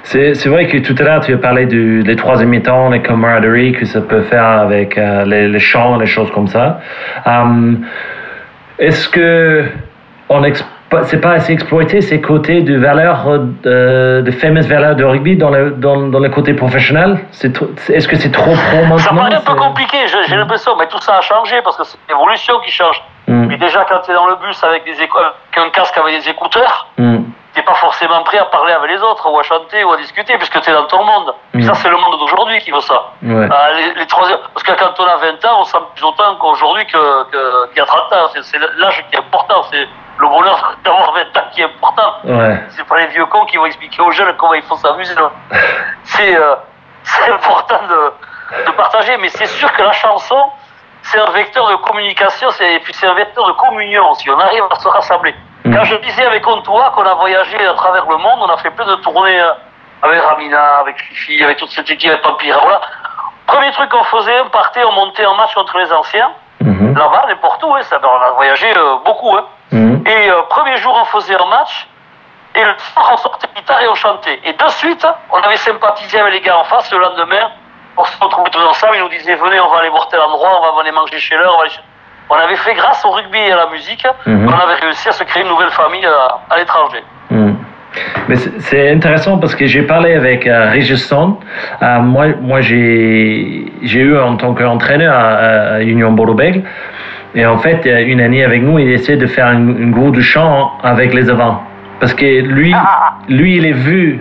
C'est, 0.04 0.46
vrai 0.46 0.66
que 0.68 0.78
tout 0.78 0.94
à 1.00 1.02
l'heure, 1.02 1.20
tu 1.20 1.34
as 1.34 1.38
parlé 1.38 1.66
du, 1.66 2.02
des 2.02 2.16
troisième 2.16 2.48
mi-temps, 2.48 2.88
les 2.90 3.02
camaraderies 3.02 3.72
que 3.72 3.84
ça 3.84 4.00
peut 4.00 4.22
faire 4.22 4.44
avec 4.44 4.96
euh, 4.96 5.24
les, 5.24 5.48
les 5.48 5.58
chants, 5.58 5.96
les 5.96 6.06
choses 6.06 6.30
comme 6.30 6.46
ça. 6.46 6.80
Hum, 7.26 7.84
est-ce 8.78 9.08
que 9.08 9.66
on 10.28 10.42
exp- 10.42 10.64
c'est 11.04 11.20
pas 11.20 11.32
assez 11.32 11.52
exploité 11.52 12.00
ces 12.00 12.20
côtés 12.20 12.62
de 12.62 12.76
valeurs, 12.78 13.24
euh, 13.66 14.22
de 14.22 14.30
fameuses 14.30 14.66
valeurs 14.68 14.96
de 14.96 15.04
rugby 15.04 15.36
dans 15.36 15.50
le, 15.50 15.70
dans, 15.72 16.08
dans 16.08 16.18
le 16.18 16.28
côté 16.30 16.54
professionnel? 16.54 17.18
Est-ce 17.88 18.08
que 18.08 18.16
c'est 18.16 18.30
trop 18.32 18.52
pro 18.54 18.76
maintenant? 18.84 18.98
Ça 18.98 19.10
paraît 19.14 19.34
un 19.34 19.40
peu 19.40 19.54
compliqué, 19.54 19.98
j'ai 20.26 20.36
l'impression, 20.36 20.76
mais 20.76 20.86
tout 20.86 21.00
ça 21.00 21.16
a 21.18 21.20
changé 21.20 21.60
parce 21.62 21.76
que 21.76 21.84
c'est 21.84 21.98
l'évolution 22.08 22.58
qui 22.60 22.70
change. 22.70 23.02
Hmm, 23.26 23.46
Mais 23.46 23.56
déjà, 23.58 23.84
quand 23.88 23.98
tu 24.00 24.10
es 24.10 24.14
dans 24.14 24.26
le 24.28 24.36
bus 24.36 24.62
avec 24.64 24.84
des 24.84 24.92
avec 24.92 25.10
un 25.56 25.68
casque 25.70 25.96
avec 25.98 26.22
des 26.22 26.28
écouteurs, 26.30 26.86
hmm, 26.96 27.18
t'es 27.52 27.60
pas 27.62 27.74
forcément 27.74 28.22
prêt 28.22 28.38
à 28.38 28.44
parler 28.46 28.72
avec 28.72 28.90
les 28.90 29.02
autres 29.02 29.28
ou 29.30 29.38
à 29.38 29.42
chanter 29.42 29.84
ou 29.84 29.92
à 29.92 29.96
discuter 29.98 30.34
puisque 30.38 30.58
tu 30.62 30.70
es 30.70 30.72
dans 30.72 30.86
ton 30.86 31.04
monde. 31.04 31.34
Mm. 31.52 31.62
ça, 31.62 31.74
c'est 31.74 31.90
le 31.90 31.96
monde 31.96 32.18
d'aujourd'hui 32.18 32.58
qui 32.60 32.70
veut 32.70 32.80
ça. 32.80 33.12
ouais. 33.22 33.48
Ah, 33.50 33.70
les, 33.76 34.00
les 34.00 34.06
Parce 34.06 34.62
que 34.64 34.72
quand 34.72 34.94
on 34.98 35.04
a 35.06 35.16
20 35.16 35.44
ans, 35.44 35.60
on 35.60 35.64
s'amuse 35.64 36.02
autant 36.02 36.36
qu'aujourd'hui 36.40 36.86
qu'il 36.86 36.98
y 37.76 37.80
a 37.80 37.84
30 37.84 38.12
ans. 38.12 38.28
C'est- 38.32 38.42
C'est 38.44 38.58
l'âge 38.78 39.04
qui 39.10 39.16
est 39.16 39.18
important. 39.18 39.62
C'est 39.70 39.86
le 40.18 40.28
bonheur 40.28 40.76
d'avoir 40.84 41.12
20 41.12 41.20
ans 41.36 41.44
qui 41.52 41.60
est 41.60 41.64
important. 41.64 42.12
ouais. 42.24 42.60
C'est 42.70 42.84
pas 42.86 42.96
les 42.98 43.06
vieux 43.08 43.26
cons 43.26 43.44
qui 43.46 43.56
vont 43.56 43.66
expliquer 43.66 44.02
aux 44.02 44.10
jeunes 44.10 44.34
comment 44.36 44.54
il 44.54 44.62
faut 44.62 44.76
s'amuser. 44.76 45.14
C'est 46.04 46.36
euh, 46.36 46.54
important 47.32 47.80
de, 47.88 48.64
de 48.66 48.70
partager, 48.72 49.16
mais 49.18 49.28
c'est 49.28 49.46
sûr 49.46 49.72
que 49.72 49.82
la 49.82 49.92
chanson, 49.92 50.50
c'est 51.02 51.20
un 51.20 51.30
vecteur 51.30 51.68
de 51.70 51.76
communication, 51.76 52.48
et 52.60 52.80
puis 52.80 52.92
c'est 52.94 53.06
un 53.06 53.14
vecteur 53.14 53.46
de 53.46 53.52
communion 53.52 54.10
aussi. 54.10 54.28
On 54.30 54.38
arrive 54.38 54.64
à 54.70 54.74
se 54.74 54.88
rassembler. 54.88 55.34
Mm. 55.64 55.76
Quand 55.76 55.84
je 55.84 55.96
disais 55.96 56.24
avec 56.24 56.46
Ontoa 56.46 56.90
qu'on 56.94 57.06
a 57.06 57.14
voyagé 57.14 57.64
à 57.66 57.74
travers 57.74 58.06
le 58.08 58.16
monde, 58.16 58.38
on 58.40 58.48
a 58.52 58.56
fait 58.58 58.70
plein 58.70 58.86
de 58.86 58.96
tournées 58.96 59.40
euh, 59.40 59.52
avec 60.02 60.20
Ramina, 60.22 60.78
avec 60.80 60.98
Fifi, 60.98 61.42
avec 61.42 61.58
toute 61.58 61.70
cette 61.70 61.90
équipe, 61.90 62.10
avec 62.10 62.22
Pampira. 62.22 62.60
Voilà. 62.60 62.80
Premier 63.46 63.70
truc 63.72 63.88
qu'on 63.90 64.04
faisait, 64.04 64.40
on 64.40 64.50
partait, 64.50 64.84
on 64.84 64.92
montait 64.92 65.24
en 65.26 65.34
match 65.36 65.54
contre 65.54 65.78
les 65.78 65.92
anciens, 65.92 66.30
Mhm, 66.60 66.96
là-bas, 66.98 67.24
n'importe 67.28 67.62
où. 67.62 67.72
hein, 67.74 67.82
ça, 67.82 68.00
on 68.02 68.22
a 68.22 68.30
voyagé 68.32 68.68
euh, 68.76 68.96
beaucoup. 69.04 69.32
Hein. 69.36 69.44
Mhm. 69.72 70.04
Et 70.06 70.30
euh, 70.30 70.42
premier 70.48 70.76
jour, 70.78 70.96
on 71.00 71.04
faisait 71.06 71.34
un 71.34 71.46
match. 71.46 71.88
Et 72.54 72.64
le 72.64 72.72
soir, 72.78 73.10
on 73.12 73.16
sortait 73.18 73.48
guitare 73.54 73.80
et 73.82 73.88
on 73.88 73.94
chantait. 73.94 74.40
Et 74.44 74.52
de 74.52 74.68
suite, 74.68 75.06
on 75.30 75.40
avait 75.40 75.56
sympathisé 75.56 76.18
avec 76.18 76.32
les 76.34 76.40
gars 76.40 76.58
en 76.58 76.64
face. 76.64 76.90
Le 76.92 76.98
lendemain, 76.98 77.50
on 77.96 78.04
se 78.04 78.18
retrouvait 78.18 78.50
tous 78.50 78.64
ensemble. 78.64 78.96
Ils 78.96 79.02
nous 79.02 79.08
disaient 79.08 79.36
Venez, 79.36 79.60
on 79.60 79.70
va 79.70 79.80
aller 79.80 79.90
voir 79.90 80.08
tel 80.08 80.20
endroit, 80.20 80.60
on 80.60 80.74
va 80.76 80.80
aller 80.80 80.92
manger 80.92 81.18
chez 81.18 81.36
leur. 81.36 81.54
On, 81.54 81.58
va 81.58 81.64
aller 81.64 81.72
on 82.30 82.34
avait 82.34 82.56
fait, 82.56 82.74
grâce 82.74 83.04
au 83.04 83.10
rugby 83.10 83.38
et 83.38 83.52
à 83.52 83.56
la 83.56 83.66
musique, 83.70 84.06
Mhm. 84.26 84.48
on 84.48 84.58
avait 84.58 84.74
réussi 84.74 85.08
à 85.08 85.12
se 85.12 85.24
créer 85.24 85.42
une 85.42 85.48
nouvelle 85.48 85.70
famille 85.70 86.04
à, 86.04 86.38
à 86.50 86.58
l'étranger. 86.58 87.02
Hmm. 87.30 87.54
Mais 88.28 88.36
c'est 88.36 88.90
intéressant 88.90 89.38
parce 89.38 89.54
que 89.54 89.66
j'ai 89.66 89.82
parlé 89.82 90.14
avec 90.14 90.46
euh. 90.46 90.72
Euh, 91.82 91.98
moi, 92.00 92.26
moi 92.40 92.60
j'ai 92.60 93.72
j'ai 93.82 94.00
eu 94.00 94.18
en 94.18 94.36
tant 94.36 94.54
qu'entraîneur 94.54 95.14
à, 95.14 95.76
à 95.76 95.80
Union 95.80 96.12
Bordeaux-Bègles. 96.12 96.62
Et 97.34 97.44
en 97.46 97.58
fait, 97.58 97.84
une 97.84 98.20
année 98.20 98.44
avec 98.44 98.62
nous, 98.62 98.78
il 98.78 98.90
essaie 98.90 99.16
de 99.16 99.26
faire 99.26 99.50
une, 99.52 99.76
une 99.78 99.90
groupe 99.90 100.16
de 100.16 100.20
chant 100.20 100.72
avec 100.82 101.12
les 101.14 101.28
avants. 101.28 101.62
Parce 102.00 102.14
que 102.14 102.24
lui, 102.24 102.74
lui, 103.28 103.56
il 103.56 103.66
est 103.66 103.72
vu 103.72 104.20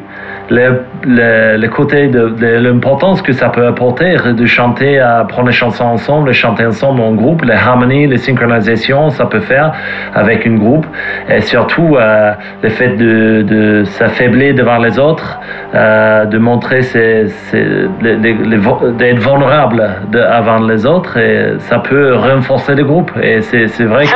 le, 0.50 0.82
le, 1.06 1.58
le 1.58 1.68
côté 1.68 2.08
de, 2.08 2.30
de 2.30 2.48
l'importance 2.66 3.22
que 3.22 3.34
ça 3.34 3.50
peut 3.50 3.66
apporter 3.68 4.16
de 4.16 4.46
chanter, 4.46 5.00
à 5.00 5.26
prendre 5.28 5.48
les 5.48 5.54
chansons 5.54 5.86
ensemble, 5.86 6.28
de 6.30 6.34
chanter 6.34 6.66
ensemble 6.66 7.02
en 7.02 7.14
groupe, 7.14 7.44
les 7.44 7.54
harmonies, 7.54 8.08
les 8.08 8.18
synchronisations, 8.18 9.10
ça 9.10 9.26
peut 9.26 9.40
faire 9.42 9.74
avec 10.16 10.46
une 10.46 10.58
groupe. 10.60 10.86
Et 11.30 11.42
surtout, 11.42 11.98
euh, 11.98 12.32
le 12.64 12.70
fait 12.70 12.96
de, 12.96 13.42
de 13.44 13.84
s'affaiblir 13.86 14.56
devant 14.56 14.78
les 14.78 14.98
autres, 14.98 15.40
euh, 15.76 16.26
de 16.26 16.38
montrer 16.38 16.82
ses, 16.82 17.28
ses- 17.28 17.66
les- 18.02 18.16
les- 18.16 18.34
les 18.34 18.58
d'être 18.98 19.20
vulnérable 19.20 19.84
de, 20.12 20.20
avant 20.20 20.60
les 20.66 20.86
autres, 20.86 21.18
et 21.18 21.56
ça 21.60 21.80
peut 21.80 22.16
renforcer 22.16 22.76
le 22.76 22.84
groupe. 22.86 23.12
Et 23.22 23.42
c'est, 23.42 23.66
vrai 23.84 24.06
que 24.06 24.10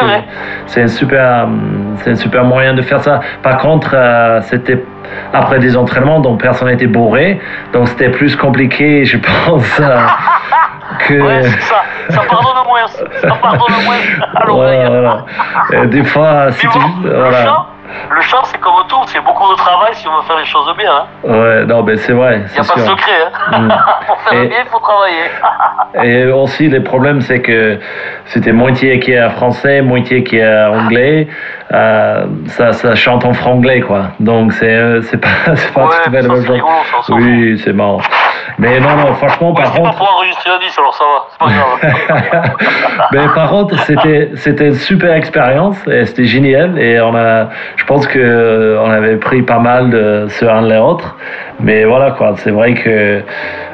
c'est 0.66 0.84
un 0.84 0.88
super, 0.88 1.48
c'est 1.98 2.12
un 2.12 2.16
super 2.16 2.44
moyen 2.46 2.74
de 2.74 2.82
faire 2.82 3.00
ça. 3.02 3.20
Par 3.44 3.58
contre, 3.58 3.92
euh, 3.94 4.40
c'était 4.42 4.82
après 5.34 5.60
des 5.60 5.76
entraînements 5.78 6.20
dont 6.20 6.38
personne 6.38 6.68
n'était 6.68 6.88
bourré, 6.88 7.40
donc 7.74 7.88
c'était 7.88 8.10
plus 8.10 8.36
compliqué, 8.36 9.06
je 9.06 9.18
pense, 9.18 9.80
euh, 9.80 9.98
que. 11.08 11.22
Ouais, 11.22 11.44
ça. 11.44 11.84
Ça 12.10 12.22
pardonne 12.30 12.66
moins. 12.68 12.88
Ça 12.88 13.36
pardonne 13.42 13.86
moins 13.86 13.96
à 14.36 14.46
l'oreille. 14.46 14.86
Voilà, 14.86 15.26
voilà. 15.70 15.86
Des 15.86 16.04
fois, 16.04 16.52
si 16.52 16.68
tu. 16.68 16.80
le 17.04 17.14
Voilà. 17.14 17.66
Le 18.16 18.22
chant, 18.22 18.44
c'est 18.46 18.60
comme 18.60 18.74
tout. 18.88 19.02
C'est 19.08 19.22
beaucoup 19.24 19.50
de 19.52 19.58
travail 19.58 19.94
si 19.94 20.08
on 20.08 20.16
veut 20.18 20.22
faire 20.24 20.38
les 20.38 20.46
choses 20.46 20.74
bien. 20.78 20.92
hein. 20.92 21.06
Ouais, 21.24 21.66
non, 21.66 21.84
mais 21.84 21.98
c'est 21.98 22.14
vrai. 22.14 22.42
Il 22.48 22.54
n'y 22.54 22.60
a 22.60 22.64
c'est 22.64 22.74
pas 22.74 22.80
de 22.80 22.86
sûr. 22.86 22.92
secret. 22.92 23.22
Hein. 23.52 23.60
Mm. 23.62 23.68
Pour 24.08 24.22
faire 24.22 24.42
Et- 24.44 24.48
bien, 24.48 24.58
il 24.66 24.70
faut 24.70 24.80
travailler. 24.80 25.30
Et 26.04 26.26
aussi, 26.32 26.68
le 26.70 26.84
problème, 26.84 27.22
c'est 27.22 27.42
que 27.42 27.80
c'était 28.26 28.52
moitié 28.54 29.00
qui 29.00 29.12
est 29.12 29.30
français, 29.32 29.82
moitié 29.82 30.24
qui 30.24 30.38
est 30.38 30.66
anglais. 30.66 31.28
Euh, 31.74 32.26
ça, 32.48 32.74
ça 32.74 32.96
chante 32.96 33.26
en 33.26 33.34
franglais, 33.34 33.82
quoi. 33.82 34.08
Donc, 34.20 34.54
c'est 34.54 34.74
euh, 34.74 35.02
pas, 35.22 35.52
pas 35.74 35.86
Ouais, 35.86 35.90
tout 36.04 36.10
à 36.10 36.12
fait 36.12 36.22
la 36.22 36.28
même 36.34 36.46
chose. 36.46 36.62
Oui, 37.10 37.60
c'est 37.64 37.74
marrant. 37.74 38.00
Mais 38.58 38.80
non, 38.80 38.96
non, 38.96 39.14
franchement, 39.16 39.54
par 39.54 39.72
pas 39.72 39.78
contre. 39.78 39.98
pour 39.98 40.14
enregistrer 40.18 40.52
alors 40.78 40.96
ça 40.96 41.04
va. 41.04 41.28
C'est 41.30 41.40
pas 41.40 42.32
grave. 42.32 42.56
Mais 43.12 43.28
par 43.34 43.50
contre, 43.50 43.78
c'était 43.80 44.32
c'était 44.36 44.68
une 44.68 44.76
super 44.76 45.14
expérience 45.14 45.78
et 45.88 46.06
c'était 46.06 46.26
génial 46.26 46.78
et 46.80 47.00
on 47.02 47.16
a, 47.16 47.50
je 47.76 47.86
pense 47.86 48.08
que 48.08 48.20
euh, 48.20 48.82
on 48.82 48.90
avait 48.90 49.18
pris 49.18 49.42
pas 49.42 49.60
mal 49.60 49.90
de 49.90 50.28
ce 50.30 50.46
un 50.46 50.62
les 50.62 50.78
autres. 50.78 51.16
Mais 51.64 51.86
voilà 51.86 52.12
quoi, 52.12 52.34
c'est 52.38 52.52
vrai 52.52 52.74
que 52.74 53.24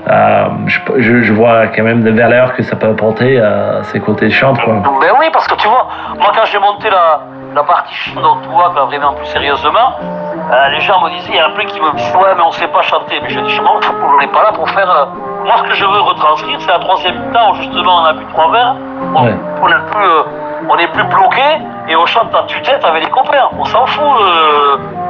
euh, 0.10 0.46
je, 0.68 0.80
je, 0.98 1.22
je 1.22 1.34
vois 1.34 1.68
quand 1.68 1.84
même 1.84 2.02
des 2.04 2.12
valeurs 2.12 2.54
que 2.54 2.64
ça 2.64 2.76
peut 2.76 2.88
apporter 2.90 3.40
à 3.40 3.84
ces 3.84 4.00
côtés 4.00 4.30
chante 4.30 4.60
quoi. 4.62 4.76
Ben 5.02 5.12
oui, 5.20 5.28
parce 5.34 5.48
que 5.48 5.56
tu 5.56 5.68
vois, 5.68 5.88
moi 6.20 6.32
quand 6.36 6.46
j'ai 6.46 6.60
monté 6.60 6.90
la, 6.90 7.22
la 7.56 7.64
partie 7.64 7.94
chant 7.94 8.22
dans 8.22 8.38
toi, 8.42 8.72
là, 8.76 8.84
vraiment 8.86 9.14
plus 9.14 9.26
sérieusement, 9.28 9.96
euh, 10.02 10.70
les 10.70 10.80
gens 10.82 11.02
me 11.04 11.10
disaient, 11.10 11.32
il 11.34 11.38
y 11.38 11.42
en 11.42 11.48
a 11.48 11.50
plein 11.52 11.66
qui 11.66 11.80
me 11.80 11.92
disent, 11.96 12.16
ouais, 12.16 12.34
mais 12.36 12.44
on 12.46 12.52
sait 12.52 12.68
pas 12.68 12.82
chanter. 12.84 13.20
Mais 13.22 13.30
je 13.30 13.40
dis, 13.40 13.50
je 13.54 13.62
m'en 13.62 13.82
fous, 13.82 13.94
on 14.02 14.20
n'est 14.22 14.28
pas 14.32 14.44
là 14.44 14.52
pour 14.54 14.70
faire. 14.70 14.90
euh, 14.90 15.06
Moi, 15.44 15.56
ce 15.58 15.64
que 15.64 15.74
je 15.76 15.86
veux 15.86 16.00
retranscrire, 16.02 16.60
c'est 16.62 16.72
la 16.72 16.80
troisième 16.80 17.32
temps 17.34 17.52
où 17.52 17.56
justement 17.56 18.02
on 18.02 18.06
a 18.06 18.14
bu 18.14 18.26
trois 18.34 18.52
verres, 18.52 18.76
on 19.14 19.26
Ouais. 19.26 19.36
on 19.62 19.68
est 19.68 19.92
plus, 19.92 20.06
euh, 20.06 20.24
on 20.70 20.78
est 20.78 20.88
plus 20.88 21.04
bloqué 21.04 21.42
et 21.90 21.96
on 21.96 22.06
chante 22.06 22.34
à 22.36 22.44
tue-tête 22.48 22.84
avec 22.86 23.04
les 23.06 23.10
copains. 23.12 23.50
On 23.60 23.66
s'en 23.66 23.86
fout. 23.88 24.04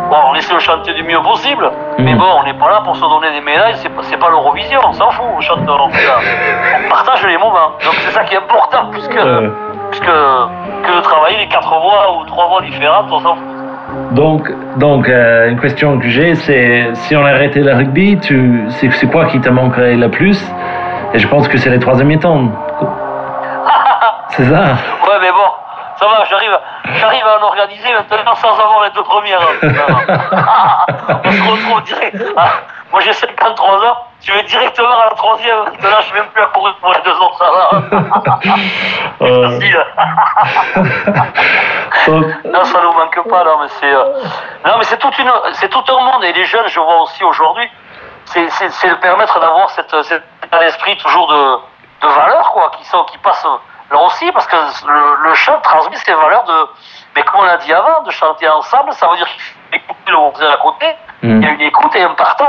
Bon, 0.09 0.15
on 0.31 0.35
essaie 0.35 0.53
de 0.53 0.59
chanter 0.59 0.93
du 0.93 1.03
mieux 1.03 1.21
possible, 1.21 1.69
mais 1.99 2.13
Mhm. 2.13 2.19
bon, 2.19 2.25
on 2.39 2.43
n'est 2.43 2.53
pas 2.53 2.69
là 2.69 2.81
pour 2.83 2.95
se 2.95 3.01
donner 3.01 3.31
des 3.31 3.41
médailles, 3.41 3.75
c'est 3.75 3.89
pas, 3.89 4.01
pas 4.01 4.29
l'Eurovision, 4.29 4.79
on 4.87 4.93
s'en 4.93 5.11
fout, 5.11 5.25
on 5.37 5.41
chante, 5.41 5.59
on, 5.67 5.89
fait 5.89 6.07
on 6.85 6.89
partage 6.89 7.25
les 7.27 7.37
moments. 7.37 7.71
Donc 7.83 7.93
c'est 7.99 8.11
ça 8.11 8.23
qui 8.23 8.33
est 8.35 8.37
important, 8.37 8.85
puisque 8.91 9.15
Euh, 9.17 9.49
puisque 9.91 10.05
que 10.05 10.95
de 10.97 11.01
travailler 11.01 11.37
les 11.39 11.47
quatre 11.47 11.69
voix 11.69 12.17
ou 12.17 12.25
trois 12.25 12.47
voix 12.47 12.61
différentes, 12.61 13.07
on 13.11 13.19
s'en 13.19 13.35
fout. 13.35 13.45
donc 14.11 14.49
donc 14.77 15.09
euh, 15.09 15.49
une 15.49 15.59
question 15.59 15.97
que 15.99 16.07
j'ai 16.07 16.35
c'est 16.35 16.89
si 16.93 17.15
on 17.15 17.25
arrêtait 17.25 17.61
le 17.61 17.73
rugby, 17.73 18.17
tu 18.19 18.63
c'est 18.69 19.11
quoi 19.11 19.25
qui 19.25 19.39
te 19.41 19.49
manquerait 19.49 19.95
le 19.95 20.09
plus? 20.09 20.39
Et 21.13 21.19
je 21.19 21.27
pense 21.27 21.47
que 21.47 21.57
c'est 21.57 21.69
les 21.69 21.79
troisième 21.79 22.07
mi-temps. 22.07 22.43
C'est 24.29 24.43
ça? 24.43 24.61
Ouais, 25.07 25.17
mais 25.21 25.31
bon, 25.31 25.49
ça 25.95 26.05
va, 26.05 26.23
j'arrive, 26.29 26.51
j'arrive 26.99 27.25
à 27.25 27.39
en 27.39 27.43
organiser 27.43 27.93
maintenant 27.93 28.35
sans 28.35 28.51
avoir 28.53 28.83
les 28.83 28.89
deux 28.91 29.03
premières. 29.03 29.39
on 31.25 31.31
se 31.31 31.51
retrouve 31.51 31.83
direct. 31.83 32.17
Ah, 32.35 32.49
moi 32.91 33.01
j'ai 33.01 33.13
53 33.13 33.85
ans, 33.85 33.97
tu 34.21 34.31
vas 34.31 34.41
directement 34.43 34.99
à 34.99 35.05
la 35.09 35.15
troisième. 35.15 35.59
Maintenant, 35.65 35.97
je 35.99 36.05
suis 36.05 36.13
même 36.13 36.27
plus 36.27 36.41
à 36.43 36.47
courir 36.47 36.75
pour 36.81 36.93
les 36.93 37.01
deux 37.01 37.15
autres. 37.17 37.43
Euh, 39.19 39.49
Facile. 39.49 39.83
Non, 42.45 42.63
ça 42.63 42.81
nous 42.81 42.93
manque 42.93 43.27
pas, 43.29 43.43
non, 43.43 43.57
mais 43.61 43.67
c'est. 43.79 43.91
euh, 43.91 44.21
Non, 44.65 44.77
mais 44.77 44.83
c'est 44.83 44.97
toute 44.99 45.17
une, 45.17 45.31
c'est 45.53 45.69
tout 45.69 45.83
un 45.89 46.03
monde. 46.03 46.23
Et 46.23 46.33
les 46.33 46.45
jeunes, 46.45 46.67
je 46.67 46.79
vois 46.79 47.01
aussi 47.01 47.23
aujourd'hui, 47.23 47.67
c'est, 48.25 48.47
c'est, 48.51 48.69
c'est 48.69 48.89
de 48.89 48.95
permettre 48.95 49.39
d'avoir 49.39 49.69
cet 49.71 49.87
état 49.93 50.59
d'esprit 50.59 50.95
toujours 50.97 51.27
de, 51.27 51.55
de 52.01 52.07
valeurs, 52.13 52.51
quoi, 52.53 52.69
qui 52.77 52.85
sont, 52.85 53.03
qui 53.05 53.17
passent 53.17 53.47
là 53.91 53.97
aussi, 54.05 54.31
parce 54.31 54.47
que 54.47 54.55
le, 54.55 55.29
le 55.29 55.33
chant 55.35 55.59
transmet 55.61 55.95
ces 55.97 56.13
valeurs 56.13 56.43
de, 56.45 56.53
mais 57.15 57.23
comme 57.23 57.41
on 57.41 57.43
l'a 57.43 57.57
dit 57.57 57.73
avant, 57.73 58.03
de 58.05 58.11
chanter 58.11 58.47
ensemble, 58.49 58.91
ça 58.93 59.07
veut 59.09 59.17
dire 59.17 59.27
écouter 59.73 60.11
le 60.11 60.15
voisin 60.17 60.51
à 60.53 60.57
côté. 60.57 60.85
Mm. 61.23 61.41
Il 61.41 61.43
y 61.43 61.47
a 61.47 61.51
une 61.51 61.61
écoute 61.61 61.95
et 61.95 62.01
un 62.03 62.13
partage. 62.13 62.47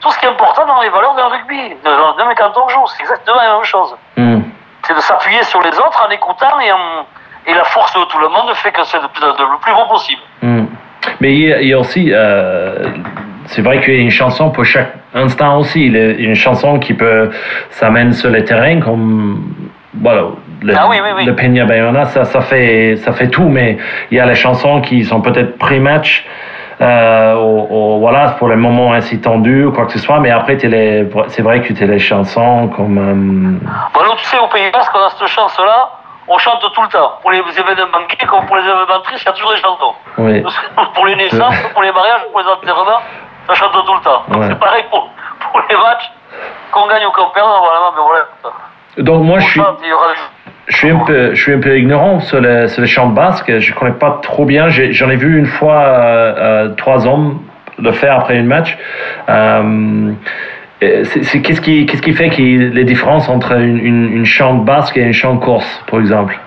Tout 0.00 0.10
ce 0.10 0.18
qui 0.18 0.26
est 0.26 0.28
important 0.28 0.66
dans 0.66 0.80
les 0.82 0.90
valeurs 0.90 1.14
d'un 1.14 1.28
rugby, 1.28 1.56
de, 1.70 1.74
de, 1.74 2.28
mais 2.28 2.34
quand 2.34 2.52
on 2.62 2.68
joue, 2.68 2.86
c'est 2.88 3.02
exactement 3.02 3.36
la 3.36 3.54
même 3.54 3.64
chose 3.64 3.96
hmm. 4.18 4.40
c'est 4.86 4.94
de 4.94 5.00
s'appuyer 5.00 5.42
sur 5.44 5.62
les 5.62 5.74
autres 5.78 6.04
en 6.06 6.10
écoutant 6.10 6.60
et, 6.60 6.70
en- 6.72 7.06
et 7.46 7.54
la 7.54 7.64
force 7.64 7.94
de 7.94 8.04
tout 8.04 8.18
le 8.18 8.28
monde 8.28 8.52
fait 8.54 8.70
que 8.70 8.84
c'est 8.84 8.98
le 9.00 9.08
plus 9.62 9.72
beau 9.72 9.86
possible. 9.88 10.20
Hmm. 10.42 10.66
Mais 11.20 11.32
il 11.32 11.48
y, 11.48 11.52
a, 11.54 11.60
il 11.62 11.68
y 11.68 11.72
a 11.72 11.78
aussi, 11.78 12.10
euh, 12.12 12.90
c'est 13.46 13.62
vrai 13.62 13.80
qu'il 13.80 13.94
y 13.94 13.98
a 13.98 14.00
une 14.00 14.10
chanson 14.10 14.50
pour 14.50 14.64
chaque 14.66 14.92
instant 15.14 15.58
aussi. 15.58 15.86
Il 15.86 15.96
y 15.96 15.98
a 15.98 16.28
une 16.28 16.34
chanson 16.34 16.78
qui 16.78 16.92
peut 16.92 17.30
s'amène 17.70 18.12
sur 18.12 18.28
le 18.30 18.44
terrain 18.44 18.80
comme 18.80 19.42
voilà, 20.02 20.24
le, 20.64 20.74
Ah 20.76 20.86
oui, 20.88 20.96
oui, 21.02 21.10
oui. 21.16 21.24
le 21.26 21.34
Peña 21.36 21.64
Bayona, 21.64 22.06
ça, 22.06 22.24
ça, 22.24 22.40
fait, 22.40 22.96
ça 22.96 23.12
fait 23.12 23.28
tout. 23.28 23.48
Mais 23.48 23.76
il 24.10 24.16
y 24.16 24.20
a 24.20 24.26
les 24.26 24.34
chansons 24.34 24.80
qui 24.80 25.04
sont 25.04 25.20
peut-être 25.20 25.58
pré-match. 25.58 26.26
Euh, 26.80 27.34
au- 27.34 27.68
au- 27.70 27.98
voilà, 28.00 28.30
pour 28.38 28.48
les 28.48 28.56
moments 28.56 28.92
ainsi 28.92 29.20
tendus 29.20 29.64
ou 29.66 29.72
quoi 29.72 29.86
que 29.86 29.92
ce 29.92 30.00
soit, 30.00 30.18
mais 30.18 30.30
après, 30.32 30.58
c'est 30.58 31.42
vrai 31.42 31.60
que 31.62 31.72
tu 31.72 31.82
as 31.84 31.86
les 31.86 32.00
chansons 32.00 32.66
comme. 32.68 32.98
euh, 32.98 33.68
Bon, 33.94 34.00
nous, 34.04 34.14
tu 34.16 34.24
sais, 34.24 34.38
au 34.40 34.48
Pays 34.48 34.72
Basque, 34.72 34.90
on 34.92 35.06
a 35.06 35.10
cette 35.10 35.28
chance-là, 35.28 35.88
on 36.26 36.36
chante 36.38 36.60
tout 36.74 36.82
le 36.82 36.88
temps. 36.88 37.12
Pour 37.22 37.30
les 37.30 37.38
événements 37.38 38.02
gays 38.08 38.26
comme 38.26 38.44
pour 38.46 38.56
les 38.56 38.64
événements 38.64 39.00
tristes, 39.04 39.22
il 39.22 39.26
y 39.26 39.28
a 39.28 39.32
toujours 39.34 39.52
des 39.54 39.60
chansons. 39.60 39.94
oui. 40.18 40.42
pour 40.94 41.06
les 41.06 41.14
naissances, 41.14 41.54
pour 41.72 41.82
les 41.82 41.92
mariages, 41.92 42.22
pour 42.32 42.40
les 42.40 42.46
enterrements, 42.48 43.00
ça 43.46 43.54
chante 43.54 43.70
tout 43.72 43.94
le 43.94 44.00
temps. 44.00 44.22
Donc 44.28 44.40
Ouais. 44.42 44.48
c'est 44.48 44.58
pareil 44.58 44.84
pour, 44.90 45.08
pour 45.52 45.60
les 45.70 45.76
matchs, 45.76 46.10
qu'on 46.72 46.88
gagne 46.88 47.06
ou 47.06 47.12
qu'on 47.12 47.30
perde, 47.30 47.46
voilà, 47.60 47.92
mais 47.94 48.02
voilà. 48.02 48.24
Donc, 48.98 49.22
moi, 49.22 49.36
On 49.36 49.40
je 49.40 49.46
suis. 49.46 49.60
chante, 49.60 49.78
des- 49.80 49.86
Je 50.66 50.76
suis 50.76 50.90
un 50.90 50.98
peu, 50.98 51.34
je 51.34 51.40
suis 51.40 51.52
un 51.52 51.60
peu 51.60 51.78
ignorant 51.78 52.20
sur 52.20 52.40
le, 52.40 52.68
sur 52.68 52.80
le 52.80 52.86
chant 52.86 53.08
basque. 53.08 53.58
Je 53.58 53.74
connais 53.74 53.92
pas 53.92 54.18
trop 54.22 54.44
bien. 54.44 54.68
J'en 54.68 55.10
ai, 55.10 55.16
vu 55.16 55.38
une 55.38 55.46
fois 55.46 55.82
euh, 55.82 56.34
euh, 56.36 56.68
trois 56.74 57.06
hommes 57.06 57.40
le 57.78 57.92
faire 57.92 58.18
après 58.18 58.38
une 58.38 58.46
match. 58.46 58.76
Euh, 59.28 60.12
Qu'est-ce 60.80 61.60
qui, 61.62 61.86
qu'est-ce 61.86 62.02
qui 62.02 62.12
fait 62.12 62.28
qu'il 62.28 62.70
les 62.70 62.84
différences 62.84 63.30
entre 63.30 63.52
une, 63.52 63.78
une, 63.78 64.12
une 64.12 64.26
chante 64.26 64.66
basque 64.66 64.98
et 64.98 65.02
une 65.02 65.14
chante 65.14 65.40
corse, 65.40 65.82
par 65.86 66.00
exemple? 66.00 66.38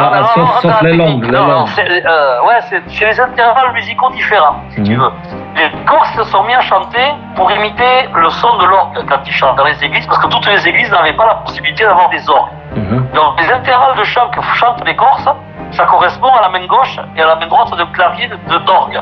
Ah, 0.00 0.10
Ah, 0.14 0.24
sauf- 0.34 0.60
sauf 0.62 0.82
les 0.82 0.96
langues, 0.96 1.24
les 1.24 1.30
non, 1.30 1.44
non, 1.46 1.54
langues. 1.60 1.68
euh, 1.78 2.40
ouais, 2.46 2.80
chez 2.88 3.06
les 3.06 3.20
intervalles 3.20 3.72
musicaux 3.72 4.10
différents, 4.10 4.56
si 4.70 4.82
tu 4.82 4.94
Mhm. 4.96 5.00
veux. 5.02 5.10
Les 5.56 5.70
Corses 5.86 6.12
se 6.14 6.24
sont 6.24 6.42
mis 6.44 6.54
à 6.54 6.60
chanter 6.60 7.14
pour 7.34 7.50
imiter 7.50 8.08
le 8.14 8.28
son 8.30 8.56
de 8.58 8.64
l'orgue 8.66 9.04
quand 9.08 9.18
ils 9.26 9.32
chantent 9.32 9.56
dans 9.56 9.64
les 9.64 9.82
églises, 9.84 10.06
parce 10.06 10.18
que 10.18 10.28
toutes 10.28 10.46
les 10.46 10.68
églises 10.68 10.90
n'avaient 10.92 11.12
pas 11.14 11.26
la 11.26 11.34
possibilité 11.36 11.84
d'avoir 11.84 12.08
des 12.10 12.28
orgues. 12.30 12.50
Mhm. 12.76 13.08
Donc 13.14 13.40
les 13.40 13.50
intervalles 13.52 13.96
de 13.96 14.04
chant 14.04 14.28
que 14.30 14.40
chantent 14.54 14.84
les 14.86 14.94
Corses, 14.96 15.28
ça 15.72 15.84
correspond 15.86 16.28
à 16.28 16.42
la 16.42 16.48
main 16.48 16.64
gauche 16.66 16.98
et 17.16 17.20
à 17.22 17.26
la 17.26 17.36
main 17.36 17.46
droite 17.46 17.70
de 17.76 17.84
clavier 17.92 18.28
de, 18.28 18.58
d'orgue. 18.58 19.00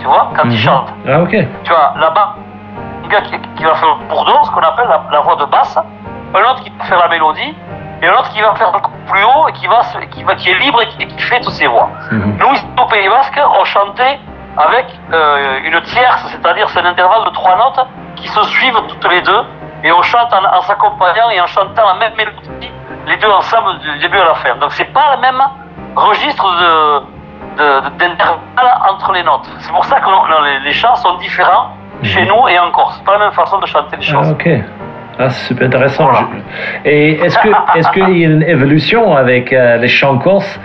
Tu 0.00 0.06
vois, 0.06 0.28
quand 0.36 0.44
Mhm. 0.44 0.50
ils 0.50 0.58
chantent. 0.58 0.92
Ah, 1.08 1.20
ok. 1.20 1.30
Tu 1.64 1.70
vois, 1.72 1.94
là-bas, 1.98 2.34
un 3.04 3.08
gars 3.08 3.20
qui, 3.22 3.38
qui 3.56 3.64
va 3.64 3.74
faire 3.74 3.88
le 4.00 4.08
bourdon, 4.08 4.42
ce 4.44 4.50
qu'on 4.50 4.60
appelle 4.60 4.88
la, 4.88 5.00
la 5.10 5.20
voix 5.20 5.36
de 5.36 5.44
basse, 5.46 5.76
un 5.78 6.40
autre 6.50 6.62
qui 6.62 6.70
va 6.78 6.84
faire 6.84 6.98
la 6.98 7.08
mélodie, 7.08 7.54
et 8.02 8.06
un 8.06 8.12
autre 8.14 8.30
qui 8.30 8.40
va 8.40 8.54
faire 8.54 8.68
encore 8.68 8.90
plus 9.10 9.24
haut 9.24 9.48
et 9.48 9.52
qui, 9.52 9.66
va, 9.66 9.80
qui, 10.10 10.22
va, 10.22 10.34
qui 10.36 10.50
est 10.50 10.58
libre 10.58 10.80
et 10.82 10.86
qui, 11.06 11.22
fait 11.22 11.40
toutes 11.40 11.52
ses 11.52 11.66
voix. 11.66 11.88
Mhm. 12.10 12.36
Nous, 12.38 12.54
ici, 12.54 12.66
au 12.80 12.86
Pays 12.86 13.08
Basque, 13.08 13.40
on 13.60 13.64
chantait 13.64 14.18
avec 14.56 14.86
euh, 15.12 15.60
une 15.64 15.80
tierce, 15.82 16.26
c'est-à-dire 16.30 16.68
c'est 16.70 16.80
un 16.80 16.86
intervalle 16.86 17.24
de 17.24 17.30
trois 17.30 17.56
notes 17.56 17.86
qui 18.16 18.28
se 18.28 18.42
suivent 18.44 18.80
toutes 18.88 19.10
les 19.10 19.20
deux, 19.22 19.44
et 19.84 19.92
on 19.92 20.02
chante 20.02 20.32
en, 20.32 20.44
en 20.44 20.60
s'accompagnant 20.62 21.30
et 21.30 21.40
en 21.40 21.46
chantant 21.46 21.86
la 21.86 21.94
même 21.94 22.12
mélodie, 22.16 22.70
les 23.06 23.16
deux 23.16 23.30
ensemble 23.30 23.78
du 23.78 23.98
début 23.98 24.18
à 24.18 24.24
la 24.26 24.34
fin. 24.34 24.56
Donc 24.56 24.72
c'est 24.72 24.92
pas 24.92 25.14
le 25.14 25.20
même 25.20 25.40
registre 25.94 26.44
d'intervalle 27.56 28.72
entre 28.90 29.12
les 29.12 29.22
notes. 29.22 29.48
C'est 29.60 29.72
pour 29.72 29.84
ça 29.84 30.00
que 30.00 30.08
les, 30.44 30.60
les 30.60 30.72
chants 30.72 30.94
sont 30.96 31.14
différents 31.18 31.70
chez 32.02 32.24
nous 32.26 32.48
et 32.48 32.58
en 32.58 32.70
Corse. 32.70 32.98
Pas 33.04 33.12
la 33.12 33.18
même 33.18 33.32
façon 33.32 33.58
de 33.58 33.66
chanter 33.66 33.96
les 33.96 34.06
Ah, 34.08 34.12
choses. 34.12 34.36
Ah, 35.18 35.30
c'est 35.30 35.48
super 35.48 35.66
intéressant. 35.66 36.04
Voilà. 36.04 36.28
Et 36.84 37.14
est-ce 37.14 37.38
que 37.38 37.48
est-ce 37.76 37.90
qu'il 37.90 38.18
y 38.18 38.24
a 38.24 38.28
une 38.28 38.42
évolution 38.42 39.16
avec 39.16 39.52
euh, 39.52 39.76
les 39.78 39.88
chants 39.88 40.18
corses 40.18 40.60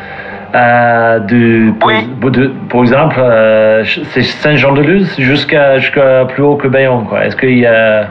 euh, 0.53 1.19
de, 1.19 1.71
pour, 1.79 1.87
Oui. 1.89 2.07
de- 2.31 2.53
pour 2.69 2.81
exemple, 2.81 3.15
euh, 3.19 3.83
c'est 3.85 4.21
Saint-Jean-de-Luz 4.21 5.15
jusqu'à 5.19 5.79
jusqu'à 5.79 6.25
plus 6.25 6.43
haut 6.43 6.55
que 6.55 6.67
Bayonne. 6.67 7.05
quoi. 7.07 7.25
Est-ce 7.25 7.35
qu'il 7.35 7.57
y 7.57 7.65
a 7.65 8.07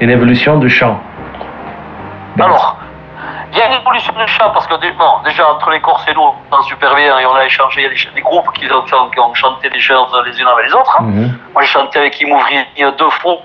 une 0.00 0.10
évolution 0.10 0.58
du 0.58 0.68
chant 0.68 0.98
Alors, 2.40 2.76
il 3.52 3.58
y 3.58 3.62
a 3.62 3.66
une 3.68 3.80
évolution 3.80 4.12
du 4.14 4.26
chant 4.26 4.50
parce 4.52 4.66
que 4.66 4.74
bon, 4.74 5.12
déjà 5.24 5.48
entre 5.48 5.70
les 5.70 5.78
Corses 5.80 6.04
et 6.08 6.14
nous, 6.14 6.22
on 6.22 6.32
s'entend 6.50 6.62
super 6.64 6.92
bien 6.96 7.16
et 7.20 7.26
on 7.26 7.34
a 7.36 7.44
échangé. 7.46 7.82
Il 7.82 7.84
y 7.84 7.86
a 7.86 8.12
des, 8.12 8.20
groupes 8.22 8.50
qui 8.54 8.64
ont, 8.72 8.82
qui 8.82 9.40
chanté 9.40 9.70
des 9.70 9.78
choses 9.78 10.10
les 10.26 10.40
unes 10.40 10.48
avec 10.52 10.66
les 10.66 10.74
autres. 10.74 10.96
hein. 10.98 11.04
Mhm. 11.04 11.38
Moi, 11.52 11.62
j'ai 11.62 11.68
chanté 11.68 12.00
avec 12.00 12.20
Imouvri 12.20 12.56
deux 12.98 13.10
fois, 13.22 13.36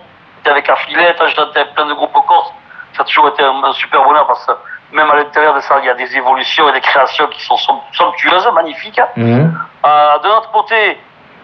avec 0.48 0.70
Affilette, 0.70 1.18
chanté 1.36 1.60
avec 1.60 1.74
plein 1.74 1.86
de 1.86 1.94
groupes 1.94 2.14
corses. 2.28 2.52
Ça 2.94 3.02
a 3.04 3.06
toujours 3.06 3.28
été 3.30 3.44
un, 3.44 3.64
un 3.64 3.74
super 3.74 4.04
bonheur 4.04 4.26
parce 4.28 4.46
que 4.46 4.52
même 4.92 5.10
à 5.12 5.16
l'intérieur 5.16 5.54
de 5.54 5.60
ça, 5.62 5.78
il 5.80 5.86
y 5.86 5.90
a 5.90 5.94
des 5.94 6.16
évolutions 6.16 6.68
et 6.70 6.72
des 6.74 6.82
créations 6.82 7.28
qui 7.28 7.42
sont 7.44 7.58
som- 7.58 7.82
somptueuses, 7.94 8.48
magnifiques. 8.54 9.00
Mhm. 9.16 9.54
Euh, 9.86 10.20
de 10.20 10.28
notre 10.28 10.52
côté, 10.52 11.00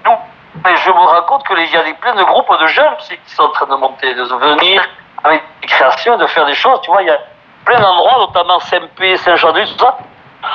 nous, 0.05 0.11
mais 0.63 0.75
je 0.77 0.89
me 0.89 0.95
rends 0.95 1.21
compte 1.23 1.45
qu'il 1.47 1.65
y 1.71 1.77
a 1.77 1.83
des, 1.83 1.93
plein 1.95 2.15
de 2.15 2.23
groupes 2.23 2.51
de 2.59 2.67
jeunes 2.67 2.93
aussi 2.99 3.17
qui 3.17 3.35
sont 3.35 3.43
en 3.43 3.49
train 3.49 3.65
de 3.67 3.75
monter, 3.75 4.13
de 4.13 4.23
venir 4.23 4.81
avec 5.23 5.43
des 5.61 5.67
créations, 5.67 6.17
de 6.17 6.25
faire 6.27 6.45
des 6.45 6.55
choses. 6.55 6.79
Tu 6.81 6.91
vois, 6.91 7.01
il 7.03 7.07
y 7.07 7.11
a 7.11 7.19
plein 7.65 7.79
d'endroits, 7.79 8.17
notamment 8.19 8.59
Saint-Pé, 8.59 9.17
Saint-Jean-de-Luz, 9.17 9.75
tout 9.77 9.85
ça. 9.85 9.97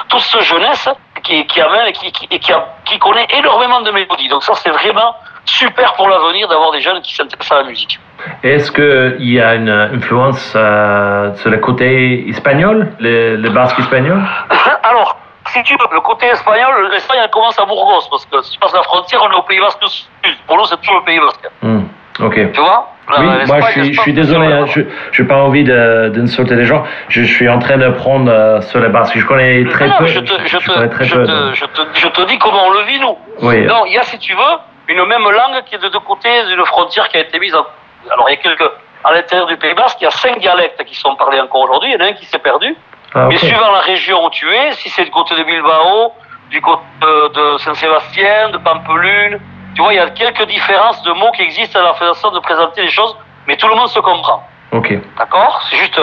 Toute 0.09 0.20
cette 0.20 0.42
jeunesse 0.42 0.88
qui, 1.25 1.44
qui 1.47 1.61
amène 1.61 1.87
et, 1.88 1.92
qui, 1.92 2.12
qui, 2.12 2.28
et 2.30 2.38
qui, 2.38 2.52
a- 2.52 2.64
qui 2.85 2.99
connaît 2.99 3.26
énormément 3.30 3.80
de 3.80 3.90
mélodies. 3.90 4.28
Donc 4.28 4.42
ça, 4.44 4.54
c'est 4.54 4.70
vraiment 4.70 5.14
super 5.44 5.94
pour 5.94 6.09
l'avenir 6.09 6.47
d'avoir 6.49 6.70
des 6.70 6.80
jeunes 6.80 7.02
qui 7.02 7.12
s'intéressent 7.14 7.52
à 7.59 7.62
la 7.62 7.68
musique. 7.68 7.99
Est-ce 8.42 8.70
qu'il 8.72 9.30
y 9.32 9.40
a 9.40 9.54
une 9.54 9.68
influence 9.68 10.52
euh, 10.56 11.34
sur 11.36 11.50
le 11.50 11.58
côté 11.58 12.28
espagnol, 12.28 12.88
le, 12.98 13.36
le 13.36 13.50
basque 13.50 13.78
espagnol? 13.78 14.20
Alors, 14.82 15.16
si 15.48 15.62
tu 15.62 15.74
veux, 15.74 15.86
le 15.92 16.00
côté 16.00 16.26
espagnol, 16.26 16.88
l'Espagne, 16.92 17.18
commence 17.32 17.58
à 17.58 17.64
Burgos, 17.64 18.06
parce 18.10 18.26
que 18.26 18.40
si 18.42 18.52
tu 18.52 18.58
passes 18.58 18.74
la 18.74 18.82
frontière, 18.82 19.20
on 19.22 19.30
est 19.32 19.36
au 19.36 19.42
Pays 19.42 19.60
Basque 19.60 19.82
Sud. 19.86 20.06
Pour 20.46 20.56
nous, 20.56 20.64
c'est 20.64 20.76
toujours 20.80 20.98
le 21.00 21.04
Pays 21.04 21.18
Basque. 21.20 21.48
Hmm, 21.62 21.82
Ok. 22.20 22.52
Tu 22.52 22.60
vois? 22.60 22.88
Oui, 23.18 23.26
moi 23.48 23.60
je 23.60 23.66
suis, 23.66 23.80
je 23.82 23.88
l'Espagne, 23.88 24.02
suis 24.04 24.12
désolé, 24.12 24.46
hein, 24.52 24.66
je 24.66 25.22
n'ai 25.22 25.28
pas 25.28 25.38
envie 25.38 25.64
de- 25.64 26.10
d'insulter 26.14 26.54
les 26.54 26.64
gens. 26.64 26.84
Je 27.08 27.22
suis 27.22 27.48
en 27.48 27.58
train 27.58 27.76
d'apprendre 27.78 28.30
euh, 28.30 28.60
sur 28.60 28.78
le 28.78 28.88
basque. 28.88 29.18
Je 29.18 29.26
connais 29.26 29.64
très 29.64 29.88
Non, 29.88 29.94
peu. 29.98 30.06
je 30.06 30.20
te, 30.20 30.32
je, 30.46 30.58
très 30.58 31.06
peu, 31.08 31.24
te, 31.26 31.66
te, 31.66 31.98
je 31.98 32.06
te 32.06 32.22
dis 32.28 32.38
comment 32.38 32.66
on 32.66 32.70
le 32.70 32.82
vit, 32.84 33.00
nous. 33.00 33.16
Oui. 33.42 33.66
Non, 33.66 33.84
il 33.86 33.94
y 33.94 33.98
a, 33.98 34.04
si 34.04 34.16
tu 34.20 34.32
veux, 34.34 34.56
une 34.94 35.04
même 35.06 35.24
langue 35.24 35.64
qui 35.66 35.74
est 35.74 35.78
de 35.82 35.88
deux 35.88 35.98
côtés 36.00 36.28
d'une 36.46 36.64
frontière 36.66 37.08
qui 37.08 37.16
a 37.16 37.20
été 37.22 37.40
mise 37.40 37.54
en... 37.56 37.64
Alors, 38.11 38.28
il 38.28 38.35
y 38.35 38.38
a 38.38 38.40
quelques... 38.42 38.71
À 39.02 39.12
l'intérieur 39.14 39.47
du 39.47 39.57
Pays 39.57 39.73
Basque, 39.73 39.97
il 40.02 40.04
y 40.04 40.07
a 40.07 40.11
cinq 40.11 40.38
dialectes 40.40 40.85
qui 40.85 40.95
sont 40.95 41.16
parlés 41.16 41.40
encore 41.40 41.62
aujourd'hui. 41.62 41.90
Il 41.90 41.95
y 41.95 42.02
en 42.02 42.04
a 42.04 42.11
un 42.11 42.12
qui 42.12 42.26
s'est 42.26 42.38
perdu. 42.38 42.76
Ah, 43.14 43.26
Mais 43.28 43.38
suivant 43.38 43.71
la 43.73 43.80
région 43.80 44.23
où 44.26 44.28
tu 44.30 44.47
es, 44.54 44.73
si 44.73 44.90
c'est 44.90 45.04
du 45.04 45.11
côté 45.11 45.35
de 45.37 45.42
Bilbao, 45.42 46.12
du 46.50 46.61
côté 46.61 46.83
de, 47.02 47.57
Saint-Sébastien, 47.59 48.50
de 48.50 48.59
Pampelune, 48.59 49.40
tu 49.75 49.80
vois, 49.83 49.95
il 49.95 49.97
y 49.97 50.00
a 50.00 50.11
quelques 50.11 50.45
différences 50.47 51.02
de 51.02 51.12
mots 51.12 51.30
qui 51.33 51.40
existent 51.42 51.78
à 51.80 51.83
la 51.83 51.95
façon 51.95 52.30
de 52.30 52.40
présenter 52.40 52.83
les 52.83 52.90
choses, 52.90 53.16
mais 53.47 53.57
tout 53.57 53.69
le 53.69 53.75
monde 53.75 53.88
se 53.88 54.00
comprend. 54.00 54.47
Ok. 54.73 54.92
D'accord? 55.16 55.62
C'est 55.71 55.76
juste 55.76 55.99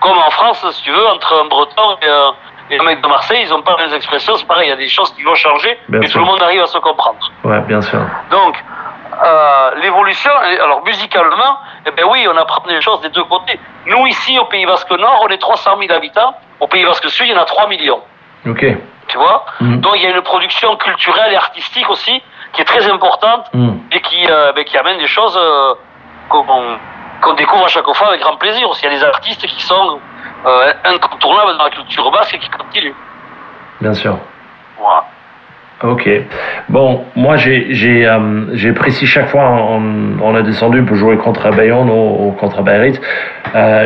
comme 0.00 0.16
en 0.16 0.30
France, 0.30 0.64
si 0.70 0.82
tu 0.82 0.90
veux, 0.92 1.06
entre 1.08 1.42
un 1.44 1.46
breton 1.46 1.98
et 2.02 2.08
un, 2.08 2.32
et 2.70 2.78
un 2.80 2.84
mec 2.84 3.02
de 3.02 3.06
Marseille, 3.06 3.42
ils 3.42 3.52
ont 3.52 3.62
pas 3.62 3.76
les 3.86 3.94
expressions, 3.94 4.34
c'est 4.36 4.46
pareil, 4.46 4.68
il 4.68 4.70
y 4.70 4.72
a 4.72 4.76
des 4.76 4.88
choses 4.88 5.12
qui 5.14 5.22
vont 5.24 5.34
changer, 5.34 5.78
Bien 5.88 6.00
mais 6.00 6.06
sûr. 6.06 6.14
tout 6.20 6.26
le 6.26 6.32
monde 6.32 6.42
arrive 6.42 6.62
à 6.62 6.66
se 6.66 6.78
comprendre. 6.78 7.18
Ouais, 7.44 7.60
bien 7.60 7.82
sûr. 7.82 8.00
Donc, 8.30 8.56
euh, 9.22 9.70
l'évolution, 9.82 10.30
alors 10.62 10.82
musicalement, 10.84 11.58
eh 11.86 11.90
ben 11.90 12.06
oui, 12.10 12.26
on 12.32 12.36
apprend 12.36 12.62
des 12.66 12.80
choses 12.80 13.00
des 13.02 13.10
deux 13.10 13.24
côtés. 13.24 13.58
Nous, 13.86 14.06
ici, 14.06 14.38
au 14.38 14.44
Pays 14.46 14.66
Basque 14.66 14.90
Nord, 14.90 15.20
on 15.24 15.28
est 15.28 15.38
300 15.38 15.76
000 15.78 15.92
habitants. 15.92 16.34
Au 16.60 16.66
Pays 16.66 16.84
Basque 16.84 17.08
Sud, 17.10 17.26
il 17.26 17.32
y 17.32 17.38
en 17.38 17.42
a 17.42 17.44
3 17.44 17.68
millions. 17.68 18.00
Ok. 18.46 18.64
Tu 19.08 19.18
vois? 19.18 19.44
Mhm. 19.60 19.80
Donc, 19.80 19.92
il 19.96 20.02
y 20.02 20.06
a 20.06 20.10
une 20.10 20.22
production 20.22 20.76
culturelle 20.76 21.32
et 21.32 21.36
artistique 21.36 21.88
aussi 21.90 22.22
qui 22.52 22.62
est 22.62 22.64
très 22.64 22.88
importante 22.90 23.46
Hmm. 23.52 23.78
et 23.92 24.00
qui, 24.00 24.26
euh, 24.28 24.52
ben, 24.52 24.64
qui 24.64 24.76
amène 24.78 24.98
des 24.98 25.06
choses 25.06 25.38
euh, 25.40 25.74
qu'on 26.28 27.32
découvre 27.34 27.64
à 27.64 27.68
chaque 27.68 27.90
fois 27.92 28.08
avec 28.08 28.20
grand 28.20 28.36
plaisir. 28.36 28.68
Aussi, 28.70 28.86
il 28.86 28.92
y 28.92 28.94
a 28.94 28.98
des 28.98 29.04
artistes 29.04 29.46
qui 29.46 29.62
sont 29.62 30.00
incontournables 30.84 31.58
dans 31.58 31.64
la 31.64 31.70
culture 31.70 32.10
basque 32.10 32.34
et 32.34 32.38
qui 32.38 32.48
continuent. 32.48 32.94
Bien 33.80 33.92
sûr. 33.94 34.16
Voilà. 34.78 35.04
Ok. 35.82 36.10
Bon, 36.68 37.04
moi 37.16 37.36
j'ai 37.38 38.06
euh, 38.06 38.70
apprécié 38.70 39.06
chaque 39.06 39.28
fois 39.30 39.48
on, 39.48 39.80
on 40.22 40.36
est 40.36 40.42
descendu 40.42 40.82
pour 40.82 40.94
jouer 40.96 41.16
contre 41.16 41.50
Bayonne 41.52 41.88
ou, 41.88 42.32
contre 42.32 42.60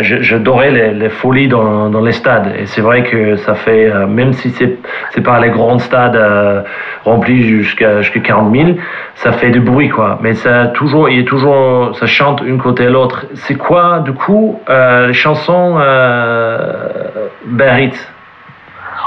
je- 0.02 0.20
J'adorais 0.20 0.72
les, 0.72 0.90
folies 1.08 1.46
dans, 1.46 1.88
dans 1.90 2.00
les 2.00 2.10
stades 2.10 2.52
et 2.58 2.66
c'est 2.66 2.80
vrai 2.80 3.04
que 3.04 3.36
ça 3.36 3.54
fait 3.54 3.88
euh, 3.92 4.08
même 4.08 4.32
si 4.32 4.50
c'est 4.50 4.76
c'est 5.10 5.20
pas 5.20 5.38
les 5.38 5.50
grands 5.50 5.78
stades 5.78 6.16
euh, 6.16 6.62
remplis 7.04 7.42
jusqu'à 7.46 8.02
jusqu'à 8.02 8.18
40 8.20 8.52
000, 8.56 8.70
ça 9.14 9.30
fait 9.30 9.50
du 9.50 9.60
bruit 9.60 9.88
quoi. 9.88 10.18
Mais 10.20 10.34
ça 10.34 10.62
a 10.62 10.66
toujours 10.66 11.08
il 11.08 11.20
a 11.20 11.24
toujours 11.24 11.94
ça 11.96 12.06
chante 12.06 12.40
une 12.44 12.58
côté 12.58 12.86
à 12.86 12.90
l'autre. 12.90 13.26
C'est 13.34 13.54
quoi 13.54 14.00
du 14.00 14.12
coup 14.14 14.60
euh, 14.68 15.06
les 15.06 15.12
chansons 15.12 15.76
euh, 15.78 16.58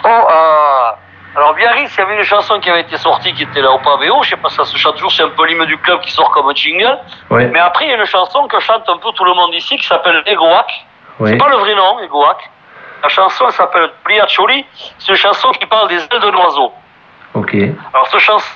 euh, 0.10 0.37
alors 1.38 1.54
Biarritz, 1.54 1.93
il 1.95 2.00
y 2.00 2.02
avait 2.02 2.17
une 2.17 2.23
chanson 2.23 2.60
qui 2.60 2.67
avait 2.67 2.82
été 2.82 2.97
sortie 2.97 3.32
qui 3.32 3.43
était 3.43 3.62
là 3.62 3.71
au 3.71 3.78
Paveo. 3.78 4.23
Je 4.23 4.32
sais 4.32 4.38
pas, 4.38 4.50
ça 4.50 4.65
se 4.65 4.76
chante 4.76 4.95
toujours, 4.95 5.12
c'est 5.12 5.21
un 5.21 5.30
peu 5.30 5.45
l'hymne 5.45 5.65
du 5.65 5.78
club 5.78 6.02
qui 6.02 6.12
sort 6.12 6.32
comme 6.32 6.50
un 6.50 6.56
jingle. 6.56 6.97
Oui. 7.30 7.45
Mais 7.45 7.60
après, 7.60 7.86
il 7.86 7.91
y 7.91 7.93
a 7.93 7.97
une 7.97 8.06
chanson 8.06 8.47
que 8.47 8.60
chante 8.60 8.89
un 8.89 8.97
peu 8.97 9.12
tout 9.12 9.23
le 9.23 9.36
monde 9.36 9.54
ici 9.54 9.78
qui 9.78 9.86
s'appelle 9.86 10.23
Egoac. 10.26 10.86
Oui. 11.19 11.30
C'est 11.30 11.38
pas 11.38 11.50
le 11.50 11.58
vrai 11.58 11.76
nom, 11.76 12.00
Egoac. 12.00 12.50
La 13.04 13.10
chanson, 13.10 13.45
elle 13.45 13.54
s'appelle 13.54 13.91
Pliacholi. 14.04 14.65
C'est 14.97 15.10
une 15.10 15.15
chanson 15.15 15.52
qui 15.52 15.67
parle 15.67 15.88
des 15.89 16.02
ailes 16.02 16.19
de 16.19 16.30
l'oiseau. 16.30 16.73
Ok. 17.36 17.54
Alors, 17.93 18.08
ce 18.08 18.17
chanson, 18.17 18.50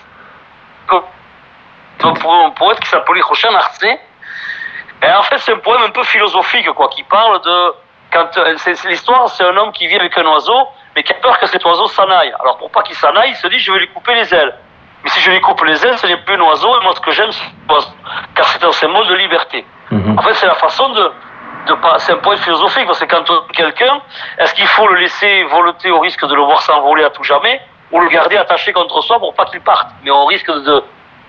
un 2.03 2.49
poète 2.49 2.79
qui 2.79 2.89
s'appelait 2.89 3.21
Rochan 3.21 3.53
Arce, 3.53 3.83
et 3.83 5.13
en 5.13 5.23
fait, 5.23 5.37
c'est 5.37 5.53
un 5.53 5.57
poème 5.57 5.83
un 5.85 5.91
peu 5.91 6.03
philosophique, 6.03 6.67
quoi, 6.71 6.89
qui 6.89 7.03
parle 7.03 7.41
de. 7.41 7.73
Quand, 8.11 8.37
euh, 8.37 8.55
c'est 8.57 8.83
l'histoire, 8.85 9.29
c'est 9.29 9.43
un 9.43 9.55
homme 9.55 9.71
qui 9.71 9.87
vit 9.87 9.95
avec 9.95 10.17
un 10.17 10.25
oiseau, 10.25 10.67
mais 10.95 11.03
qui 11.03 11.13
a 11.13 11.15
peur 11.15 11.39
que 11.39 11.45
cet 11.47 11.63
oiseau 11.65 11.87
s'en 11.87 12.09
aille. 12.09 12.33
Alors, 12.39 12.57
pour 12.57 12.71
pas 12.71 12.83
qu'il 12.83 12.95
s'en 12.95 13.15
aille, 13.15 13.31
il 13.31 13.35
se 13.35 13.47
dit 13.47 13.59
je 13.59 13.71
vais 13.71 13.79
lui 13.79 13.87
couper 13.89 14.15
les 14.15 14.33
ailes. 14.33 14.53
Mais 15.03 15.09
si 15.09 15.19
je 15.19 15.31
lui 15.31 15.41
coupe 15.41 15.63
les 15.63 15.85
ailes, 15.85 15.97
ce 15.97 16.07
n'est 16.07 16.17
plus 16.17 16.35
un 16.35 16.41
oiseau, 16.41 16.79
et 16.79 16.83
moi, 16.83 16.93
ce 16.95 17.01
que 17.01 17.11
j'aime, 17.11 17.31
c'est 17.31 17.45
l'oiseau. 17.67 17.89
Car 18.35 18.45
c'est 18.47 18.63
un 18.63 18.71
symbole 18.71 19.07
de 19.07 19.15
liberté. 19.15 19.65
Mhm. 19.89 20.17
En 20.17 20.21
fait, 20.21 20.33
c'est 20.35 20.45
la 20.45 20.55
façon 20.55 20.89
de. 20.89 21.11
de 21.67 21.73
pas, 21.75 21.97
c'est 21.99 22.13
un 22.13 22.17
point 22.17 22.37
philosophique, 22.37 22.85
parce 22.85 22.99
que 22.99 23.05
quand 23.05 23.29
on 23.29 23.41
quelqu'un, 23.53 24.01
est-ce 24.37 24.53
qu'il 24.53 24.67
faut 24.67 24.87
le 24.87 24.99
laisser 24.99 25.43
voleter 25.43 25.89
au 25.91 25.99
risque 25.99 26.25
de 26.25 26.35
le 26.35 26.41
voir 26.41 26.61
s'envoler 26.61 27.03
à 27.03 27.09
tout 27.09 27.23
jamais, 27.23 27.61
ou 27.91 27.99
le 27.99 28.09
garder 28.09 28.37
attaché 28.37 28.73
contre 28.73 29.01
soi 29.01 29.19
pour 29.19 29.33
pas 29.33 29.45
qu'il 29.45 29.61
parte, 29.61 29.87
mais 30.03 30.11
au 30.11 30.25
risque 30.25 30.51
de 30.51 30.83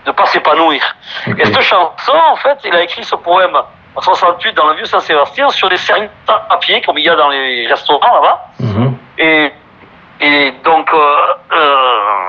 ne 0.06 0.12
pas 0.12 0.26
s'épanouir. 0.26 0.82
Et 1.38 1.44
cette 1.44 1.60
chanson, 1.60 2.12
en 2.12 2.36
fait, 2.36 2.58
il 2.64 2.74
a 2.74 2.82
écrit 2.82 3.04
ce 3.04 3.14
poème 3.14 3.56
en 3.94 4.00
68 4.00 4.54
dans 4.54 4.68
le 4.68 4.76
vieux 4.76 4.84
Saint-Sébastien 4.84 5.50
sur 5.50 5.68
des 5.68 5.76
serviettes 5.76 6.10
à 6.28 6.34
papier, 6.48 6.80
comme 6.82 6.98
il 6.98 7.04
y 7.04 7.08
a 7.08 7.16
dans 7.16 7.28
les 7.28 7.66
restaurants 7.66 8.14
là-bas. 8.14 8.46
Mhm. 8.60 8.96
Et, 9.18 9.52
et 10.20 10.52
donc, 10.64 10.92
euh, 10.92 11.16
euh, 11.52 11.76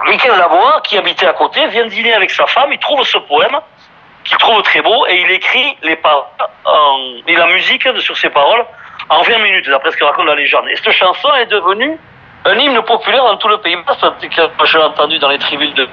Michael 0.05 0.37
Labois, 0.37 0.81
qui 0.83 0.97
habitait 0.97 1.27
à 1.27 1.33
côté, 1.33 1.65
vient 1.67 1.85
dîner 1.85 2.13
avec 2.13 2.31
sa 2.31 2.45
femme, 2.47 2.69
il 2.71 2.79
trouve 2.79 3.03
ce 3.05 3.17
poème, 3.19 3.57
qu'il 4.23 4.37
trouve 4.37 4.61
très 4.63 4.81
beau, 4.81 5.05
et 5.07 5.21
il 5.21 5.31
écrit 5.31 5.77
les 5.83 5.95
paroles, 5.95 6.25
et 7.27 7.35
la 7.35 7.47
musique 7.47 7.87
sur 7.99 8.17
ces 8.17 8.29
paroles 8.29 8.65
en 9.09 9.21
20 9.21 9.37
minutes, 9.39 9.69
d'après 9.69 9.91
ce 9.91 9.97
que 9.97 10.03
raconte 10.03 10.25
la 10.25 10.35
légende. 10.35 10.65
Et 10.69 10.75
cette 10.75 10.91
chanson 10.91 11.29
est 11.35 11.45
devenue 11.45 11.97
un 12.45 12.55
hymne 12.55 12.81
populaire 12.81 13.23
dans 13.23 13.37
tout 13.37 13.47
le 13.47 13.57
pays. 13.57 13.77
Parce 13.85 13.99
que 14.01 14.65
Je 14.65 14.77
l'ai 14.77 14.83
entendu 14.83 15.19
dans 15.19 15.29
les 15.29 15.39
tribunes 15.39 15.73
de, 15.73 15.87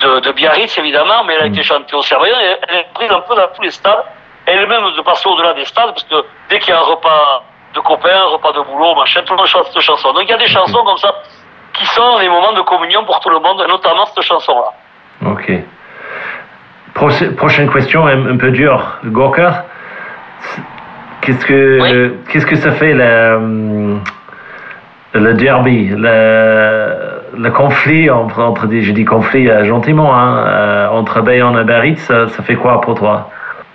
de, 0.00 0.20
de 0.20 0.32
Biarritz, 0.32 0.76
évidemment, 0.78 1.24
mais 1.24 1.34
elle 1.34 1.42
a 1.42 1.46
été 1.46 1.62
chantée 1.62 1.94
au 1.94 2.02
Cerveau, 2.02 2.26
et 2.26 2.56
elle 2.68 2.76
est 2.76 2.86
prise 2.94 3.10
un 3.10 3.20
peu 3.20 3.34
dans 3.34 3.48
tous 3.54 3.62
les 3.62 3.70
stades, 3.70 4.04
elle-même 4.52 4.82
de 4.96 5.02
passer 5.02 5.28
au-delà 5.28 5.54
des 5.54 5.64
stades, 5.64 5.90
parce 5.90 6.04
que 6.04 6.16
dès 6.48 6.58
qu'il 6.58 6.70
y 6.72 6.76
a 6.76 6.80
un 6.80 6.84
repas 6.84 7.42
de 7.74 7.80
copains, 7.80 8.08
un 8.26 8.30
repas 8.32 8.52
de 8.52 8.60
boulot, 8.62 8.94
machin, 8.96 9.20
tout 9.24 9.32
le 9.32 9.38
monde 9.38 9.46
chante 9.46 9.66
cette 9.72 9.80
chanson. 9.82 10.12
Donc 10.12 10.22
il 10.24 10.30
y 10.30 10.34
a 10.34 10.38
des 10.38 10.46
chansons 10.48 10.82
comme 10.84 10.96
ça 10.98 11.12
qui 11.72 11.86
sont 11.86 12.18
des 12.18 12.28
moments 12.28 12.52
de 12.52 12.62
communion 12.62 13.04
pour 13.04 13.20
tout 13.20 13.30
le 13.30 13.38
monde, 13.38 13.62
et 13.64 13.68
notamment 13.68 14.06
cette 14.06 14.22
chanson-là. 14.24 15.30
Ok. 15.30 15.52
Prochaine 17.36 17.70
question, 17.72 18.06
un, 18.06 18.32
un 18.34 18.36
peu 18.36 18.50
dure. 18.50 18.84
Gorka, 19.04 19.64
qu'est-ce 21.22 21.46
que, 21.46 21.80
Oui. 21.80 22.18
qu'est-ce 22.30 22.46
que 22.46 22.56
ça 22.56 22.72
fait 22.72 22.92
le, 22.92 23.34
hum, 23.36 24.04
le 25.12 25.34
derby, 25.34 25.88
le, 25.96 27.22
le 27.36 27.50
conflit 27.50 28.10
entre, 28.10 28.40
entre 28.42 28.66
je 28.70 28.92
dis 28.92 29.04
conflit 29.04 29.48
euh, 29.48 29.64
gentiment, 29.64 30.14
hein, 30.14 30.44
euh, 30.46 30.88
entre 30.88 31.20
Bayonne 31.20 31.58
et 31.58 31.64
Biarritz, 31.64 32.00
ça, 32.00 32.28
ça 32.28 32.42
fait 32.42 32.56
quoi 32.56 32.80
pour 32.80 32.94
toi? 32.96 33.30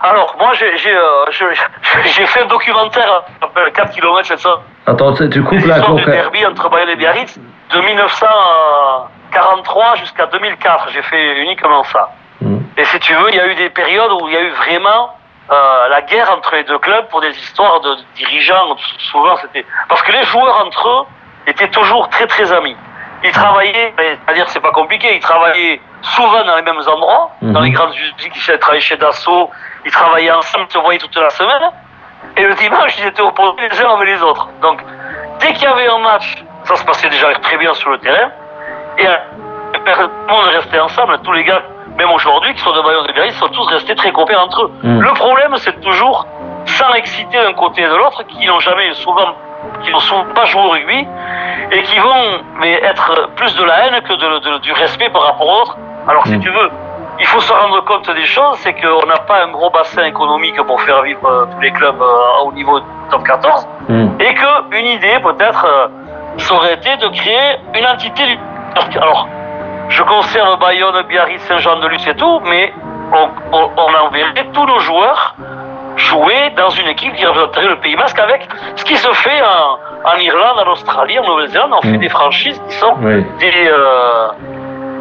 Alors, 0.08 0.36
moi, 0.38 0.54
j'ai 0.54 0.78
j'ai, 0.78 0.96
euh, 0.96 1.26
fait 2.28 2.42
un 2.42 2.46
documentaire, 2.46 3.24
qui 3.26 3.34
s'appelle 3.42 3.72
4 3.72 3.96
km 3.96 4.24
700 4.24 4.50
Attends, 4.86 5.16
tu 5.16 5.44
coupes 5.44 5.66
la 5.66 5.78
l'histoire 5.78 5.96
du 5.96 6.04
Gorka. 6.04 6.12
derby 6.12 6.46
entre 6.46 6.70
Bayonne 6.70 6.90
et 6.90 6.96
Biarritz, 6.96 7.40
de 7.74 7.80
1943 7.80 9.96
jusqu'à 9.96 10.28
2004. 10.28 10.90
J'ai 10.94 11.02
fait 11.02 11.42
uniquement 11.42 11.84
ça. 11.86 12.12
Hmm. 12.40 12.60
Et 12.78 12.86
si 12.86 13.00
tu 13.00 13.16
veux, 13.16 13.30
il 13.30 13.36
y 13.36 13.40
a 13.40 13.48
eu 13.48 13.56
des 13.56 13.72
périodes 13.72 14.12
où 14.12 14.28
il 14.28 14.34
y 14.36 14.38
a 14.38 14.42
eu 14.42 14.52
vraiment 14.52 15.18
euh, 15.52 15.88
la 15.90 16.04
guerre 16.04 16.30
entre 16.32 16.54
les 16.54 16.66
deux 16.66 16.78
clubs 16.78 17.08
pour 17.08 17.22
des 17.22 17.32
histoires 17.32 17.82
de 17.82 17.96
dirigeants. 18.16 18.78
Souvent, 19.12 19.38
c'était 19.38 19.66
parce 19.90 20.04
que 20.04 20.12
les 20.12 20.24
joueurs 20.26 20.68
entre 20.68 20.88
eux 20.88 21.06
étaient 21.48 21.70
toujours 21.70 22.10
très 22.10 22.28
très 22.28 22.52
amis. 22.52 22.78
Ils 23.24 23.32
travaillaient, 23.32 23.94
c'est-à-dire 23.98 24.48
c'est 24.50 24.60
pas 24.60 24.72
compliqué, 24.72 25.16
ils 25.16 25.20
travaillaient 25.22 25.82
souvent 26.02 26.44
dans 26.46 26.56
les 26.56 26.62
mêmes 26.62 26.82
endroits, 26.88 27.32
dans 27.42 27.60
Mhm. 27.60 27.66
les 27.66 27.72
grandes 27.72 27.96
usines, 27.96 28.32
ils 28.36 28.60
travaillaient 28.60 28.82
chez 28.82 28.98
Dassault, 28.98 29.50
ils 29.86 29.92
travaillaient 29.92 30.32
ensemble, 30.32 30.66
ils 30.70 30.74
se 30.74 30.78
voyaient 30.80 31.00
toute 31.00 31.16
la 31.16 31.30
semaine. 31.32 31.72
Et 32.38 32.44
le 32.44 32.54
dimanche, 32.56 32.98
ils 33.00 33.06
étaient 33.08 33.22
opposés 33.22 33.68
les 33.72 33.82
uns 33.82 33.90
avec 33.96 34.08
les 34.08 34.22
autres. 34.22 34.48
Donc, 34.62 34.82
dès 35.40 35.54
qu'il 35.54 35.64
y 35.64 35.68
avait 35.68 35.88
un 35.88 36.00
match, 36.00 36.44
ça 36.66 36.76
se 36.76 36.84
passait 36.84 37.10
déjà 37.10 37.34
très 37.36 37.58
bien 37.58 37.74
sur 37.74 37.90
le 37.92 37.98
terrain. 38.00 38.30
Et 38.98 39.08
euh, 39.08 39.16
tout 39.74 39.82
le 39.86 40.34
monde 40.34 40.46
restait 40.48 40.80
ensemble, 40.80 41.18
tous 41.24 41.32
les 41.32 41.44
gars, 41.44 41.62
même 41.98 42.12
aujourd'hui, 42.12 42.54
qui 42.54 42.62
sont 42.62 42.74
de 42.74 42.82
Bayonne 42.82 43.08
de 43.08 43.14
Berry, 43.14 43.32
sont 43.34 43.48
tous 43.50 43.66
restés 43.68 43.96
très 43.96 44.12
copains 44.12 44.38
entre 44.38 44.64
eux. 44.64 44.72
Mm. 44.84 45.00
Le 45.02 45.14
problème, 45.14 45.56
c'est 45.58 45.80
toujours, 45.82 46.26
sans 46.66 46.94
exciter 46.94 47.38
d'un 47.42 47.54
côté 47.54 47.82
et 47.84 47.88
de 47.88 47.96
l'autre, 47.96 48.24
qui 48.24 48.46
n'ont 48.48 48.60
jamais 48.60 48.94
souvent, 48.96 49.36
qui 49.84 49.92
n'ont 49.92 50.00
souvent 50.00 50.26
pas 50.34 50.46
joué 50.46 50.62
au 50.62 50.70
rugby, 50.70 51.08
et 51.72 51.82
qui 51.84 52.00
vont 52.00 52.42
mais 52.60 52.74
être 52.84 53.30
plus 53.36 53.56
de 53.56 53.64
la 53.64 53.86
haine 53.88 54.02
que 54.02 54.14
de- 54.14 54.40
de- 54.40 54.58
du 54.60 54.72
respect 54.74 55.10
par 55.10 55.24
rapport 55.24 55.48
aux 55.48 55.62
autres. 55.62 55.78
Alors, 56.08 56.26
si 56.28 56.38
Mm. 56.38 56.42
tu 56.42 56.50
veux, 56.50 56.70
il 57.20 57.26
faut 57.28 57.40
se 57.40 57.52
rendre 57.54 57.84
compte 57.86 58.10
des 58.12 58.26
choses, 58.26 58.58
c'est 58.60 58.74
qu'on 58.74 59.06
n'a 59.08 59.18
pas 59.18 59.44
un 59.44 59.48
gros 59.50 59.70
bassin 59.70 60.04
économique 60.04 60.62
pour 60.64 60.82
faire 60.82 61.02
vivre 61.02 61.26
euh, 61.28 61.46
tous 61.52 61.60
les 61.62 61.72
clubs 61.72 62.02
euh, 62.02 62.44
au 62.46 62.52
niveau 62.54 62.80
top 63.10 63.24
14, 63.24 63.68
Hmm. 63.88 64.10
et 64.20 64.34
que 64.34 64.78
une 64.80 64.88
idée 64.88 65.18
peut-être 65.24 65.66
euh, 65.66 65.88
ça 66.38 66.54
aurait 66.56 66.74
été 66.74 66.98
de 66.98 67.08
créer 67.10 67.58
une 67.76 67.86
entité 67.88 68.24
du 68.26 68.38
alors 68.98 69.28
je 69.90 70.02
conserve 70.04 70.58
Bayonne, 70.60 71.02
Biarritz, 71.04 71.42
Saint-Jean-de-Luz 71.44 72.08
et 72.08 72.16
tout 72.16 72.42
mais 72.46 72.74
on, 73.14 73.30
on, 73.54 73.70
on 73.78 74.06
enverrait 74.08 74.48
tous 74.54 74.66
nos 74.66 74.80
joueurs 74.80 75.36
jouer 76.16 76.50
dans 76.56 76.70
une 76.70 76.88
équipe 76.88 77.14
qui 77.16 77.26
représenterait 77.26 77.68
le 77.68 77.76
pays 77.78 77.96
basque 77.96 78.20
avec 78.20 78.48
ce 78.76 78.84
qui 78.86 78.96
se 78.96 79.12
fait 79.14 79.42
en, 79.42 80.12
en 80.12 80.18
Irlande, 80.18 80.58
en 80.66 80.72
Australie, 80.72 81.20
en 81.20 81.26
Nouvelle-Zélande 81.28 81.72
on 81.78 81.82
fait 81.82 81.98
Mm. 81.98 82.06
des 82.08 82.10
franchises 82.10 82.62
qui 82.70 82.76
sont 82.76 82.96
Oui. 83.02 83.26
des, 83.40 83.68
euh, 83.68 84.28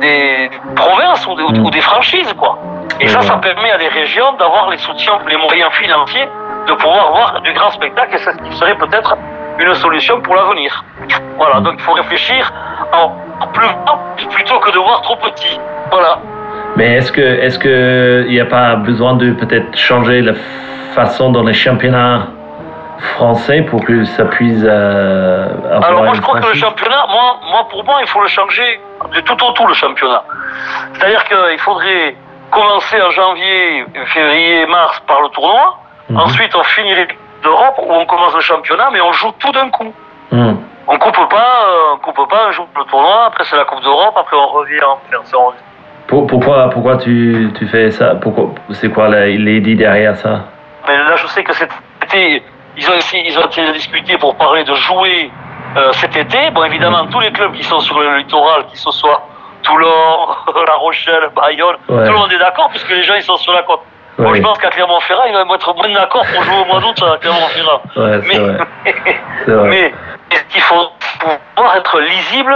des 0.01 0.51
provinces 0.75 1.27
ou 1.29 1.35
des, 1.37 1.43
ou 1.61 1.71
des 1.71 1.81
franchises, 1.81 2.33
quoi. 2.35 2.59
Et 3.01 3.09
ça, 3.09 3.21
ça 3.23 3.37
permet 3.39 3.71
à 3.71 3.79
des 3.79 3.89
régions 3.89 4.33
d'avoir 4.35 4.71
les 4.71 4.79
soutiens, 4.79 5.19
les 5.27 5.37
moyens 5.37 5.73
financiers 5.73 6.29
de 6.67 6.73
pouvoir 6.75 7.13
voir 7.13 7.41
du 7.43 7.53
grand 7.53 7.71
spectacle 7.71 8.15
et 8.15 8.19
ce 8.19 8.31
qui 8.31 8.53
serait 8.57 8.77
peut-être 8.77 9.17
une 9.59 9.75
solution 9.75 10.21
pour 10.21 10.35
l'avenir. 10.35 10.85
Voilà, 11.39 11.61
donc 11.61 11.75
il 11.79 11.83
faut 11.83 11.93
réfléchir 11.93 12.53
en 12.93 13.47
plus 13.49 13.69
grand 13.87 13.99
plutôt 14.31 14.59
que 14.61 14.71
de 14.71 14.79
voir 14.79 15.01
trop 15.03 15.17
petit. 15.17 15.59
Voilà. 15.91 16.19
Mais 16.77 16.95
est-ce 16.95 17.13
que 17.13 17.21
est-ce 17.21 17.59
que 17.59 18.25
il 18.27 18.33
n'y 18.33 18.41
a 18.41 18.47
pas 18.47 18.75
besoin 18.77 19.15
de 19.15 19.33
peut-être 19.33 19.77
changer 19.77 20.23
la 20.23 20.35
façon 20.95 21.31
dont 21.31 21.45
les 21.45 21.55
championnats 21.55 22.27
français 23.15 23.63
pour 23.63 23.85
que 23.85 24.05
ça 24.05 24.25
puisse 24.25 24.63
euh, 24.65 25.49
avoir 25.71 25.85
Alors 25.85 26.05
moi 26.05 26.15
je 26.15 26.21
crois 26.21 26.41
que 26.41 26.49
le 26.49 26.55
championnat, 26.55 27.07
moi, 27.09 27.39
moi 27.51 27.69
pour 27.69 27.85
moi 27.85 27.99
il 28.01 28.09
faut 28.09 28.21
le 28.21 28.29
changer 28.29 28.81
de 29.15 29.21
tout 29.21 29.45
au 29.45 29.53
tout 29.53 29.67
le 29.67 29.75
championnat. 29.75 30.25
C'est-à-dire 30.95 31.25
qu'il 31.25 31.59
faudrait 31.59 32.17
commencer 32.51 33.01
en 33.01 33.11
janvier, 33.11 33.85
février, 34.07 34.67
mars 34.67 35.01
par 35.07 35.21
le 35.23 35.29
tournoi. 35.29 35.79
Mhm. 36.09 36.19
Ensuite 36.19 36.55
on 36.55 36.63
finit 36.65 36.95
les 36.95 37.09
d'Europe 37.43 37.79
où 37.79 37.93
on 37.93 38.07
commence 38.07 38.35
le 38.35 38.41
championnat 38.41 38.89
mais 38.93 39.01
on 39.01 39.13
joue 39.13 39.33
tout 39.39 39.53
d'un 39.53 39.69
coup. 39.71 39.93
Hmm. 40.33 40.55
On 40.87 40.99
coupe 40.99 41.29
pas, 41.31 41.53
euh, 41.69 41.95
on 41.95 41.99
coupe 41.99 42.29
pas, 42.29 42.47
on 42.49 42.53
joue 42.53 42.67
le 42.77 42.85
tournoi, 42.85 43.27
après 43.27 43.45
c'est 43.45 43.57
la 43.57 43.65
Coupe 43.65 43.83
d'Europe, 43.83 44.15
après 44.19 44.37
on 44.37 44.49
revient 44.49 44.83
en 44.83 44.99
faire 45.09 45.21
on- 45.39 45.53
Pour- 46.07 46.27
pourquoi 46.27 46.69
pourquoi 46.71 46.97
tu, 46.99 47.51
tu 47.59 47.67
fais 47.69 47.91
ça? 47.91 48.15
Pourquoi 48.17 48.51
c'est 48.73 48.91
quoi 48.91 49.09
l'idée 49.27 49.75
derrière 49.75 50.17
ça? 50.17 50.45
Mais 50.87 50.97
là, 50.99 51.17
je 51.17 51.27
sais 51.29 51.43
que 51.43 51.53
c'était, 51.55 52.43
ils 52.77 52.91
ont 52.91 52.95
essayé, 52.95 53.25
ils 53.27 53.39
ont 53.39 53.49
essayé 53.49 53.67
de 53.69 53.73
discuter 53.73 54.19
pour 54.19 54.35
parler 54.37 54.65
de 54.65 54.75
jouer 54.75 55.31
euh, 55.77 55.93
cet 55.93 56.15
été. 56.17 56.51
Bon, 56.53 56.63
évidemment, 56.65 57.07
tous 57.07 57.21
les 57.21 57.33
clubs 57.33 57.53
qui 57.53 57.65
sont 57.65 57.81
sur 57.81 57.99
le 57.99 58.19
littoral, 58.19 58.67
qui 58.67 58.77
ce 58.77 58.91
soit 58.91 59.27
Toulon, 59.63 60.29
La 60.69 60.75
Rochelle, 60.75 61.31
Bayonne, 61.35 61.77
Ouais. 61.89 62.05
tout 62.05 62.13
le 62.13 62.19
monde 62.19 62.33
est 62.33 62.39
d'accord 62.39 62.69
puisque 62.71 62.91
les 62.91 63.03
gens 63.03 63.15
ils 63.15 63.23
sont 63.23 63.37
sur 63.37 63.53
la 63.55 63.63
côte. 63.63 63.81
Moi, 64.19 64.31
Oui. 64.31 64.39
je 64.39 64.43
pense 64.43 64.59
qu'à 64.59 64.69
Clermont-Ferrand, 64.71 65.25
ils 65.27 65.35
vont 65.35 65.55
être 65.55 65.75
moins 65.75 65.89
d'accord 65.93 66.25
pour 66.33 66.43
jouer 66.45 66.55
au 66.61 66.65
mois 66.67 66.81
d'août 66.81 67.03
à 67.03 67.17
Clermont-Ferrand. 67.19 67.81
Ouais, 67.97 68.21
Mais, 68.29 68.39
vrai. 68.39 69.67
mais 69.71 69.95
il 70.55 70.61
faut 70.61 70.89
pouvoir 71.57 71.77
être 71.77 71.99
lisible 72.01 72.55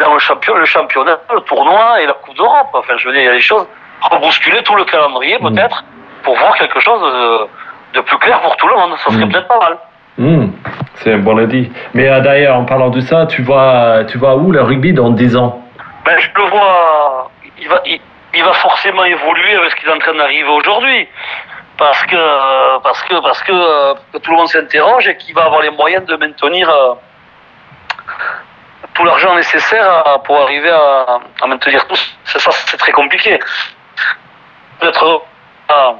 dans 0.00 0.14
le, 0.14 0.18
champion, 0.20 0.54
le 0.56 0.64
championnat, 0.64 1.18
le 1.32 1.40
tournoi 1.40 2.00
et 2.02 2.06
la 2.06 2.14
Coupe 2.14 2.36
d'Europe. 2.36 2.68
Enfin, 2.74 2.94
je 2.96 3.06
veux 3.06 3.12
dire, 3.14 3.22
il 3.22 3.26
y 3.26 3.28
a 3.28 3.32
des 3.34 3.40
choses, 3.40 3.66
rebousculer 4.02 4.62
tout 4.62 4.74
le 4.74 4.84
calendrier 4.84 5.38
Mm. 5.40 5.54
peut-être 5.54 5.84
pour 6.22 6.36
voir 6.36 6.56
quelque 6.56 6.80
chose 6.80 7.00
de, 7.00 7.98
de 7.98 8.00
plus 8.02 8.18
clair 8.18 8.40
pour 8.40 8.56
tout 8.56 8.68
le 8.68 8.74
monde. 8.76 8.92
Ça 8.98 9.10
serait 9.10 9.24
Mm. 9.26 9.32
peut-être 9.32 9.48
pas 9.48 9.58
mal. 9.60 9.78
Hmm, 10.18 10.48
C'est 10.96 11.14
un 11.14 11.18
bon 11.18 11.38
idée. 11.40 11.70
Mais 11.94 12.08
euh, 12.08 12.20
d'ailleurs, 12.20 12.56
en 12.56 12.64
parlant 12.64 12.90
de 12.90 13.00
ça, 13.00 13.26
tu 13.26 13.42
vois, 13.42 14.04
tu 14.08 14.18
vois 14.18 14.34
où 14.36 14.50
le 14.52 14.60
rugby 14.62 14.92
dans 14.92 15.10
10 15.10 15.36
ans? 15.36 15.62
Ben, 16.04 16.18
je 16.18 16.28
le 16.36 16.48
vois, 16.50 17.30
il 17.58 17.68
va, 17.68 17.80
il, 17.86 18.00
il 18.34 18.44
va 18.44 18.52
forcément 18.54 19.04
évoluer 19.04 19.54
avec 19.54 19.70
ce 19.70 19.76
qui 19.76 19.86
est 19.86 19.92
en 19.92 19.98
train 19.98 20.14
d'arriver 20.14 20.48
aujourd'hui. 20.48 21.08
Parce 21.78 22.02
que, 22.04 22.78
parce 22.82 23.02
que, 23.04 23.22
parce 23.22 23.42
que, 23.42 23.52
euh, 23.52 23.94
que 24.12 24.18
tout 24.18 24.30
le 24.32 24.36
monde 24.36 24.48
s'interroge 24.48 25.08
et 25.08 25.16
qu'il 25.16 25.34
va 25.34 25.44
avoir 25.46 25.62
les 25.62 25.70
moyens 25.70 26.04
de 26.04 26.14
maintenir 26.16 26.68
euh, 26.68 26.92
tout 29.00 29.06
l'argent 29.06 29.34
nécessaire 29.34 29.90
à- 30.06 30.22
pour 30.22 30.40
arriver 30.42 30.70
à, 30.70 31.18
à 31.42 31.46
maintenir 31.46 31.86
tout. 31.86 31.94
C'est 32.24 32.38
ça, 32.38 32.50
c'est 32.50 32.76
très 32.76 32.92
compliqué. 32.92 33.38
Peut-être 34.78 35.22
à, 35.68 35.94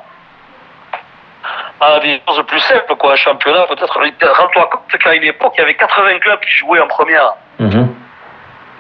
à 1.81 1.99
des 2.01 2.21
choses 2.29 2.45
plus 2.47 2.61
simples, 2.61 2.95
quoi. 2.97 3.13
Un 3.13 3.17
championnat, 3.17 3.65
peut-être. 3.67 3.99
Rends-toi 3.99 4.69
compte 4.71 4.99
qu'à 5.03 5.15
une 5.15 5.25
époque, 5.25 5.55
il 5.57 5.61
y 5.61 5.65
avait 5.65 5.75
80 5.75 6.19
clubs 6.21 6.41
qui 6.41 6.51
jouaient 6.51 6.81
en 6.81 6.89
première. 6.89 7.33
Mhm. 7.59 7.95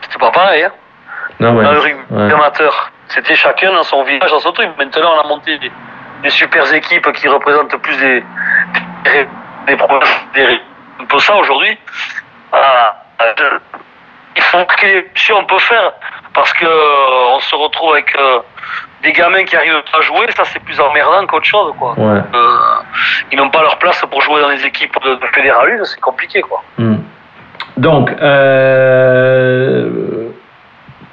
C'était 0.02 0.18
pas 0.18 0.30
pareil, 0.30 0.64
hein 0.64 0.72
Non, 1.40 1.54
ouais. 1.56 1.64
dans 1.64 1.72
le 1.72 1.78
rugby 1.78 2.02
ouais. 2.10 2.32
amateur. 2.32 2.90
C'était 3.08 3.34
chacun 3.34 3.72
dans 3.72 3.82
son 3.82 4.02
village, 4.04 4.30
dans 4.30 4.38
son 4.40 4.52
truc. 4.52 4.70
Maintenant, 4.78 5.12
on 5.16 5.20
a 5.20 5.26
monté 5.28 5.58
des, 5.58 5.72
des 6.22 6.30
super 6.30 6.72
équipes 6.74 7.10
qui 7.12 7.26
représentent 7.28 7.76
plus 7.82 7.96
des, 7.98 8.24
des, 9.04 9.28
des 9.66 9.76
provinces, 9.76 10.24
des- 10.34 10.60
un 11.00 11.04
peu 11.06 11.18
ça 11.18 11.34
aujourd'hui. 11.36 11.78
Ah, 12.52 12.96
euh, 13.22 13.58
il 14.40 14.44
faut 14.44 14.64
que 14.64 15.04
si 15.16 15.32
on 15.32 15.44
peut 15.44 15.58
faire, 15.58 15.92
parce 16.32 16.52
que 16.54 16.64
euh, 16.64 17.34
on 17.36 17.40
se 17.40 17.54
retrouve 17.54 17.92
avec 17.92 18.16
euh, 18.18 18.38
des 19.02 19.12
gamins 19.12 19.44
qui 19.44 19.54
arrivent 19.54 19.82
pas 19.92 19.98
à 19.98 20.00
jouer, 20.00 20.26
ça 20.34 20.44
c'est 20.46 20.60
plus 20.60 20.80
emmerdant 20.80 21.26
qu'autre 21.26 21.44
chose, 21.44 21.74
quoi. 21.78 21.92
Ouais. 21.98 22.20
Euh, 22.34 22.48
ils 23.30 23.36
n'ont 23.36 23.50
pas 23.50 23.60
leur 23.60 23.76
place 23.78 24.02
pour 24.10 24.22
jouer 24.22 24.40
dans 24.40 24.48
les 24.48 24.64
équipes 24.64 24.96
de, 25.04 25.16
de 25.16 25.26
fédéral 25.34 25.78
1, 25.80 25.84
c'est 25.84 26.00
compliqué, 26.00 26.40
quoi. 26.40 26.62
Hmm. 26.78 26.96
Donc, 27.76 28.10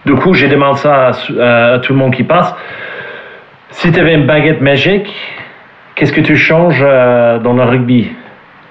du 0.05 0.15
coup, 0.15 0.33
je 0.33 0.47
demande 0.47 0.77
ça 0.77 1.07
à, 1.07 1.73
à 1.73 1.79
tout 1.79 1.91
le 1.91 1.99
monde 1.99 2.13
qui 2.13 2.23
passe. 2.23 2.55
Si 3.71 3.91
tu 3.91 3.99
avais 3.99 4.13
une 4.13 4.25
baguette 4.25 4.61
magique, 4.61 5.13
qu'est-ce 5.95 6.13
que 6.13 6.21
tu 6.21 6.37
changes 6.37 6.79
dans 6.79 7.53
le 7.53 7.63
rugby? 7.63 8.09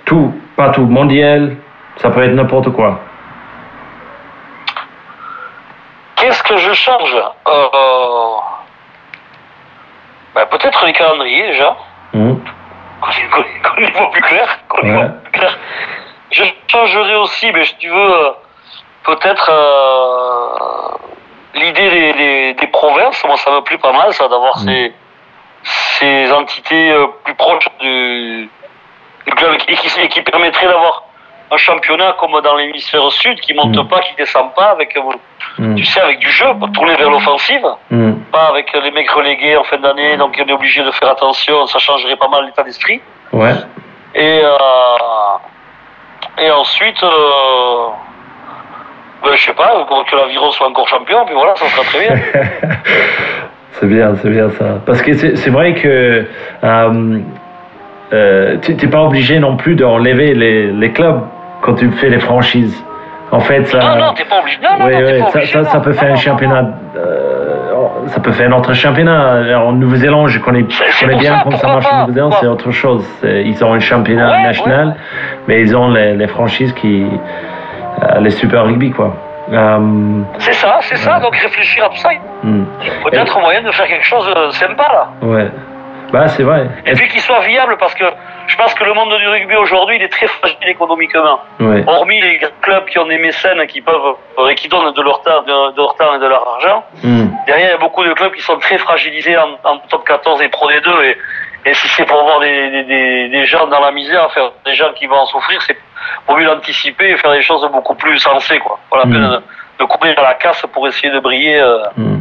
Tout, 0.07 0.35
pas 0.57 0.71
tout, 0.71 0.87
mondial, 0.87 1.57
ça 1.97 2.09
peut 2.11 2.23
être 2.23 2.35
n'importe 2.35 2.71
quoi. 2.71 3.01
Qu'est-ce 6.17 6.36
que 6.47 6.57
je 6.59 6.73
change 6.73 7.15
euh, 7.49 8.37
ben, 10.35 10.47
Peut-être 10.47 10.85
les 10.87 10.93
calendriers 10.93 11.49
déjà, 11.49 11.77
Hmm. 12.13 12.35
qu'on 13.01 13.11
qu'on- 13.11 13.43
qu'on 13.71 13.83
y 13.83 13.91
voit 13.93 14.11
plus 14.11 14.23
clair. 14.23 14.59
qu'on 14.69 14.83
y 14.83 14.91
Ouais. 14.91 14.97
voit 14.97 15.05
plus 15.25 15.33
clair. 15.33 15.59
Je 16.31 16.45
changerai 16.69 17.17
aussi, 17.17 17.51
mais 17.53 17.65
si 17.65 17.77
tu 17.77 17.89
veux, 17.89 18.15
euh, 18.27 18.31
peut-être 19.05 19.49
euh, 19.51 20.97
l'idée 21.55 21.91
des, 21.91 22.13
des, 22.13 22.55
des 22.55 22.67
provinces. 22.69 23.25
Moi, 23.25 23.37
ça 23.37 23.51
me 23.51 23.61
plaît 23.61 23.79
pas 23.79 23.93
mal, 23.93 24.13
ça, 24.13 24.29
d'avoir 24.29 24.57
Mm. 24.59 24.67
ces, 24.67 24.93
ces 25.65 26.33
entités 26.33 26.95
plus 27.25 27.35
proches 27.35 27.69
du, 27.81 28.51
du 29.27 29.33
club 29.35 29.55
et 29.69 29.75
qui, 29.77 30.01
et 30.01 30.09
qui 30.09 30.23
permettrait 30.23 30.67
d'avoir 30.67 31.05
un 31.51 31.57
championnat 31.57 32.17
comme 32.19 32.39
dans 32.41 32.57
l'hémisphère 32.57 33.11
sud, 33.13 33.41
qui 33.41 33.55
monte 33.55 33.77
Mm. 33.77 33.89
pas, 33.89 34.01
qui 34.01 34.15
descend 34.17 34.53
pas, 34.55 34.71
avec, 34.71 34.97
Hmm. 35.59 35.75
tu 35.75 35.85
sais, 35.85 36.01
avec 36.01 36.19
du 36.19 36.31
jeu, 36.31 36.47
pour 36.59 36.71
tourner 36.73 36.95
vers 36.97 37.11
l'offensive 37.11 37.65
Hmm. 37.91 38.13
pas 38.33 38.49
avec 38.51 38.73
les 38.73 38.91
mecs 38.91 39.11
relégués 39.11 39.57
en 39.57 39.65
fin 39.65 39.79
d'année, 39.79 40.17
donc 40.17 40.37
on 40.39 40.47
est 40.47 40.53
obligé 40.53 40.83
de 40.85 40.91
faire 40.91 41.11
attention, 41.11 41.67
ça 41.67 41.79
changerait 41.79 42.17
pas 42.17 42.29
mal 42.29 42.45
l'état 42.47 42.63
d'esprit. 42.63 43.01
Ouais. 43.33 43.55
Et, 44.15 44.41
euh, 44.45 46.39
et 46.39 46.51
ensuite, 46.51 47.03
euh, 47.03 47.89
ben, 49.25 49.35
je 49.35 49.45
sais 49.45 49.55
pas, 49.55 49.85
pour 49.89 50.05
que 50.05 50.15
l'aviron 50.17 50.51
soit 50.51 50.69
encore 50.69 50.89
champion, 50.89 51.25
puis 51.25 51.35
voilà, 51.35 51.57
ça 51.57 51.67
sera 51.67 51.83
très 51.85 52.01
bien. 52.07 52.17
c'est 53.73 53.87
bien, 53.87 54.15
c'est 54.17 54.31
bien 54.31 54.51
ça. 54.51 54.81
Parce 54.85 55.03
que 55.03 55.13
c'est 55.15 55.37
c'est 55.37 55.51
vrai 55.51 55.75
que 55.75 56.27
euh, 56.65 57.21
euh, 58.13 58.57
tu 58.63 58.75
n'es 58.75 58.89
pas 58.89 59.03
obligé 59.03 59.39
non 59.39 59.57
plus 59.57 59.75
d'enlever 59.75 60.35
les, 60.35 60.69
les 60.69 60.93
clubs 60.93 61.23
quand 61.63 61.75
tu 61.75 61.91
fais 61.93 62.09
les 62.09 62.21
franchises. 62.21 62.85
En 63.37 63.41
fait, 63.41 63.65
ça. 63.67 63.79
non, 63.79 63.97
non, 64.07 64.13
t'es 64.15 64.25
pas 64.25 64.41
obligé. 64.41 64.59
Non, 64.63 64.79
non, 64.79 64.87
Oui, 64.87 64.93
non, 64.93 64.99
t'es 64.99 65.13
oui, 65.13 65.19
pas 65.21 65.31
ça, 65.31 65.39
obligé, 65.39 65.53
ça, 65.53 65.65
ça 65.65 65.77
non. 65.79 65.85
peut 65.85 65.93
faire 65.93 66.13
un 66.13 66.17
championnat. 66.17 66.65
euh, 66.97 68.07
ça 68.09 68.21
peut 68.21 68.33
faire 68.33 68.49
un 68.49 68.53
autre 68.59 68.73
championnat. 68.73 69.59
En 69.59 69.73
Nouvelle-Zélande, 69.73 70.29
je 70.29 70.39
connais, 70.39 70.65
je 70.69 71.07
bien 71.19 71.37
ça, 71.37 71.41
comment 71.45 71.57
ça 71.57 71.67
marche 71.69 71.87
en 71.93 72.01
Nouvelle-Zélande, 72.01 72.35
c'est 72.41 72.47
autre 72.47 72.71
chose. 72.71 73.05
Ils 73.23 73.65
ont 73.65 73.73
un 73.75 73.81
championnat 73.81 74.31
Ouais, 74.31 74.43
national, 74.45 74.97
mais 75.49 75.61
ils 75.61 75.77
ont 75.77 75.91
les, 75.91 76.15
les 76.15 76.27
franchises 76.29 76.73
qui. 76.73 77.07
euh, 78.03 78.21
les 78.21 78.31
super 78.31 78.65
rugby, 78.65 78.91
quoi. 78.93 79.15
Euh, 79.53 79.79
C'est 80.39 80.55
ça, 80.55 80.79
c'est 80.81 80.97
ça. 80.97 81.21
Donc 81.21 81.37
réfléchir 81.37 81.85
à 81.85 81.89
tout 81.89 81.97
ça. 81.97 82.11
hmm. 82.43 82.65
Peut-être 83.05 83.39
moyen 83.41 83.63
de 83.63 83.71
faire 83.71 83.87
quelque 83.87 84.05
chose 84.05 84.27
de 84.27 84.51
sympa 84.51 84.87
là. 84.93 85.09
Ouais. 85.23 85.49
Bah, 86.13 86.29
c'est 86.29 86.43
vrai. 86.43 86.69
Et 86.87 86.93
puis 86.95 87.09
qu'il 87.09 87.21
soit 87.21 87.41
viable 87.41 87.77
parce 87.79 87.95
que 87.95 88.05
je 88.47 88.57
pense 88.57 88.75
que 88.75 88.85
le 88.85 88.93
monde 88.95 89.15
du 89.19 89.27
rugby 89.29 89.55
aujourd'hui 89.57 89.97
il 89.97 90.03
est 90.03 90.09
très 90.09 90.27
fragile 90.29 90.57
économiquement. 90.69 91.41
Ouais. 91.61 91.85
Hormis 91.87 92.21
les 92.21 92.41
clubs 92.63 92.85
qui 92.87 92.99
ont 92.99 93.07
des 93.07 93.19
mécènes 93.19 93.67
qui 93.67 93.81
peuvent 93.81 94.15
euh, 94.39 94.49
et 94.49 94.55
qui 94.55 94.69
donnent 94.69 94.93
de 94.93 95.03
leur 95.03 95.21
temps, 95.23 95.43
de, 95.43 95.73
de 95.73 95.77
leur 95.77 95.95
temps 95.97 96.15
et 96.15 96.19
de 96.19 96.27
leur 96.27 96.47
argent. 96.55 96.85
Hmm. 97.03 97.27
Derrière, 97.47 97.69
il 97.69 97.71
y 97.73 97.75
a 97.75 97.79
beaucoup 97.79 98.05
de 98.05 98.13
clubs 98.15 98.33
qui 98.35 98.43
sont 98.43 98.59
très 98.59 98.79
fragilisés 98.79 99.37
en, 99.37 99.51
en 99.65 99.79
top 99.89 100.05
14 100.07 100.43
et 100.43 100.49
Pro 100.49 100.71
D2. 100.71 101.03
Et, 101.05 101.17
et 101.65 101.75
si 101.75 101.89
c'est 101.89 102.05
pour 102.05 102.21
avoir 102.21 102.41
des, 102.41 102.71
des, 102.71 102.85
des, 102.85 103.29
des 103.29 103.47
gens 103.47 103.67
dans 103.67 103.81
la 103.81 103.91
misère, 103.93 104.31
faire 104.33 104.51
des 104.65 104.75
gens 104.75 104.93
qui 104.95 105.07
vont 105.07 105.17
en 105.19 105.27
souffrir, 105.27 105.61
c'est 105.63 105.77
pour 106.27 106.37
mieux 106.37 106.45
l'anticiper 106.45 107.11
et 107.11 107.17
faire 107.17 107.33
des 107.33 107.43
choses 107.43 107.69
beaucoup 107.73 107.95
plus 107.95 108.19
sensées. 108.19 108.59
Quoi. 108.59 108.79
Pas 108.91 108.99
la 108.99 109.07
Mm. 109.07 109.13
peine 109.13 109.29
de, 109.31 109.43
de 109.81 109.85
courir 109.85 110.19
à 110.19 110.23
la 110.23 110.35
casse 110.35 110.65
pour 110.73 110.87
essayer 110.89 111.11
de 111.13 111.19
briller 111.21 111.61
euh, 111.61 111.79
Hmm. 111.97 112.19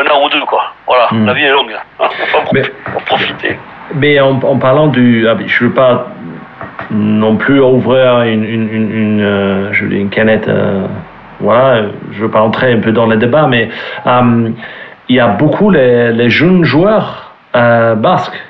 un 0.00 0.06
an 0.10 0.24
ou 0.24 0.28
deux. 0.30 0.44
Quoi. 0.44 0.64
Voilà, 0.86 1.08
la 1.12 1.32
vie 1.32 1.44
est 1.44 1.50
longue. 1.50 1.72
hein. 1.72 2.08
Faut 2.30 2.38
en 2.38 2.44
Mais- 2.52 2.62
faut 2.64 2.98
en 2.98 3.00
profiter. 3.02 3.58
Mais 3.94 4.20
en, 4.20 4.40
en 4.42 4.58
parlant 4.58 4.88
du. 4.88 5.26
ah, 5.28 5.36
je 5.46 5.64
ne 5.64 5.68
veux 5.68 5.74
pas 5.74 6.08
non 6.90 7.36
plus 7.36 7.60
ouvrir 7.60 8.22
une, 8.22 8.44
une, 8.44 8.68
une, 8.72 8.90
une, 8.92 9.20
euh, 9.22 9.72
je 9.72 9.84
une 9.86 10.10
canette. 10.10 10.48
euh, 10.48 10.86
voilà, 11.40 11.82
je 12.12 12.18
ne 12.18 12.22
veux 12.22 12.30
pas 12.30 12.40
entrer 12.40 12.72
un 12.72 12.80
peu 12.80 12.92
dans 12.92 13.06
le 13.06 13.16
débat, 13.16 13.46
mais 13.46 13.68
euh, 14.06 14.50
il 15.08 15.16
y 15.16 15.20
a 15.20 15.28
beaucoup 15.28 15.70
les, 15.70 16.12
les 16.12 16.30
jeunes 16.30 16.64
joueurs 16.64 17.34
basques. 17.52 18.42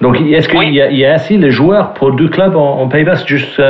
Donc, 0.00 0.20
est-ce 0.20 0.48
qu'il 0.48 0.58
Oui. 0.58 0.70
y, 0.70 0.80
a, 0.82 0.90
il 0.90 0.96
y 0.98 1.04
a 1.06 1.14
assez 1.14 1.36
les 1.36 1.50
joueurs 1.50 1.92
pour 1.94 2.12
deux 2.12 2.28
clubs 2.28 2.54
en, 2.56 2.80
en 2.82 2.88
Pays 2.88 3.04
Basque 3.04 3.26
Juste. 3.26 3.60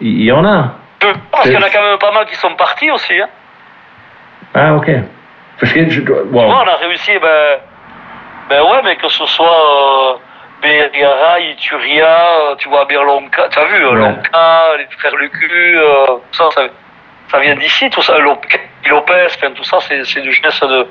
il 0.00 0.22
y 0.22 0.32
en 0.32 0.44
a. 0.44 0.72
Je 1.00 1.06
pense 1.30 1.42
qu'il 1.42 1.52
y 1.52 1.56
en 1.56 1.60
a 1.62 1.70
quand 1.70 1.82
même 1.82 1.98
pas 1.98 2.12
mal 2.12 2.26
qui 2.26 2.34
sont 2.36 2.54
partis 2.56 2.90
aussi. 2.90 3.14
Hein. 3.20 3.28
Ah, 4.54 4.74
ok. 4.74 4.90
Parce 5.60 5.72
que 5.72 5.88
je 5.88 6.00
dois. 6.00 6.22
Tu 6.22 6.34
wow. 6.34 6.46
vois, 6.46 6.64
on 6.64 6.68
a 6.68 6.86
réussi, 6.88 7.12
ben, 7.20 7.58
ben 8.48 8.62
ouais, 8.62 8.80
mais 8.84 8.96
que 8.96 9.08
ce 9.08 9.26
soit 9.26 10.18
euh, 10.64 11.38
Ituria, 11.52 12.06
euh, 12.06 12.54
tu 12.58 12.68
vois, 12.68 12.84
Birlonka, 12.86 13.48
tu 13.50 13.58
as 13.58 13.64
vu, 13.66 13.84
euh, 13.84 13.90
Ouais. 13.92 13.98
Lonka, 13.98 14.62
les 14.78 14.86
frères 14.98 15.16
Lucu, 15.16 15.78
euh, 15.78 16.06
tout 16.06 16.20
ça, 16.32 16.48
ça, 16.54 16.62
ça 17.30 17.40
vient 17.40 17.56
d'ici, 17.56 17.88
tout 17.90 18.02
ça, 18.02 18.18
Lopez, 18.18 18.60
Lopez, 18.88 19.26
enfin, 19.36 19.50
tout 19.54 19.64
ça, 19.64 19.78
c'est 19.80 20.04
c'est 20.04 20.20
de 20.22 20.30
jeunesse 20.30 20.60
de, 20.60 20.86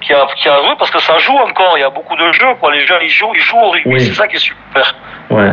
qui 0.00 0.12
a, 0.12 0.26
qui 0.36 0.48
a 0.48 0.56
joué, 0.62 0.74
parce 0.78 0.90
que 0.90 1.00
ça 1.00 1.18
joue 1.18 1.36
encore, 1.36 1.74
il 1.76 1.80
y 1.80 1.84
a 1.84 1.90
beaucoup 1.90 2.16
de 2.16 2.32
jeux, 2.32 2.54
quoi, 2.60 2.72
les 2.72 2.86
jeunes, 2.86 2.98
ils 3.02 3.08
jouent, 3.10 3.34
ils 3.34 3.40
jouent 3.40 3.58
au 3.60 3.70
rugby, 3.70 3.92
Oui. 3.94 4.00
c'est 4.00 4.14
ça 4.14 4.26
qui 4.26 4.36
est 4.36 4.38
super. 4.38 4.94
Ouais. 5.30 5.52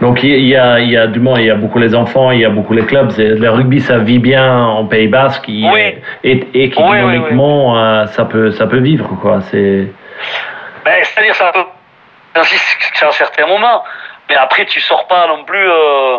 Donc 0.00 0.24
il 0.24 0.36
y 0.48 0.56
a, 0.56 0.80
il 0.80 0.90
y 0.90 0.96
a 0.96 1.06
du 1.06 1.20
moins, 1.20 1.38
il 1.38 1.46
y 1.46 1.50
a 1.50 1.54
beaucoup 1.54 1.78
les 1.78 1.94
enfants, 1.94 2.32
il 2.32 2.40
y 2.40 2.44
a 2.44 2.50
beaucoup 2.50 2.72
les 2.74 2.84
clubs. 2.84 3.12
Le 3.18 3.48
rugby, 3.50 3.80
ça 3.80 3.98
vit 3.98 4.18
bien 4.18 4.52
en 4.60 4.84
Pays 4.86 5.06
Basque. 5.06 5.44
il- 5.46 5.70
Oui. 5.72 5.94
Et, 6.24 6.40
et 6.54 6.64
économiquement, 6.64 7.78
euh, 7.78 8.06
ça 8.06 8.24
peut, 8.24 8.50
ça 8.50 8.66
peut 8.66 8.78
vivre 8.80 9.08
quoi. 9.20 9.42
C'est. 9.42 9.92
Ben, 10.84 11.04
c'est-à-dire, 11.04 11.34
ça 11.34 11.52
peut 11.52 11.64
insister 12.34 13.04
à 13.04 13.08
un 13.08 13.12
certain 13.12 13.46
moment. 13.46 13.84
Mais 14.28 14.36
après, 14.36 14.64
tu 14.66 14.80
sors 14.80 15.06
pas 15.08 15.26
non 15.26 15.44
plus 15.44 15.68
euh, 15.68 16.18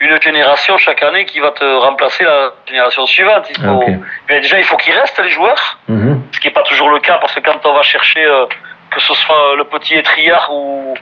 une 0.00 0.20
génération 0.20 0.76
chaque 0.76 1.02
année 1.02 1.24
qui 1.24 1.40
va 1.40 1.50
te 1.52 1.64
remplacer 1.64 2.24
la 2.24 2.50
génération 2.66 3.06
suivante. 3.06 3.46
Il 3.50 3.56
faut, 3.62 3.70
ok. 3.76 3.86
Ben, 4.28 4.42
déjà, 4.42 4.58
il 4.58 4.64
faut 4.64 4.76
qu'ils 4.76 4.92
restent 4.98 5.20
les 5.22 5.30
joueurs, 5.30 5.78
Mhm. 5.88 6.22
ce 6.32 6.40
qui 6.40 6.48
n'est 6.48 6.52
pas 6.52 6.62
toujours 6.64 6.90
le 6.90 6.98
cas 7.00 7.18
parce 7.18 7.34
que 7.34 7.40
quand 7.40 7.64
on 7.64 7.72
va 7.74 7.82
chercher, 7.82 8.24
euh, 8.24 8.46
que 8.90 9.00
ce 9.00 9.14
soit 9.14 9.54
le 9.56 9.64
petit 9.64 9.94
Étriard 9.94 10.48
ou, 10.52 10.94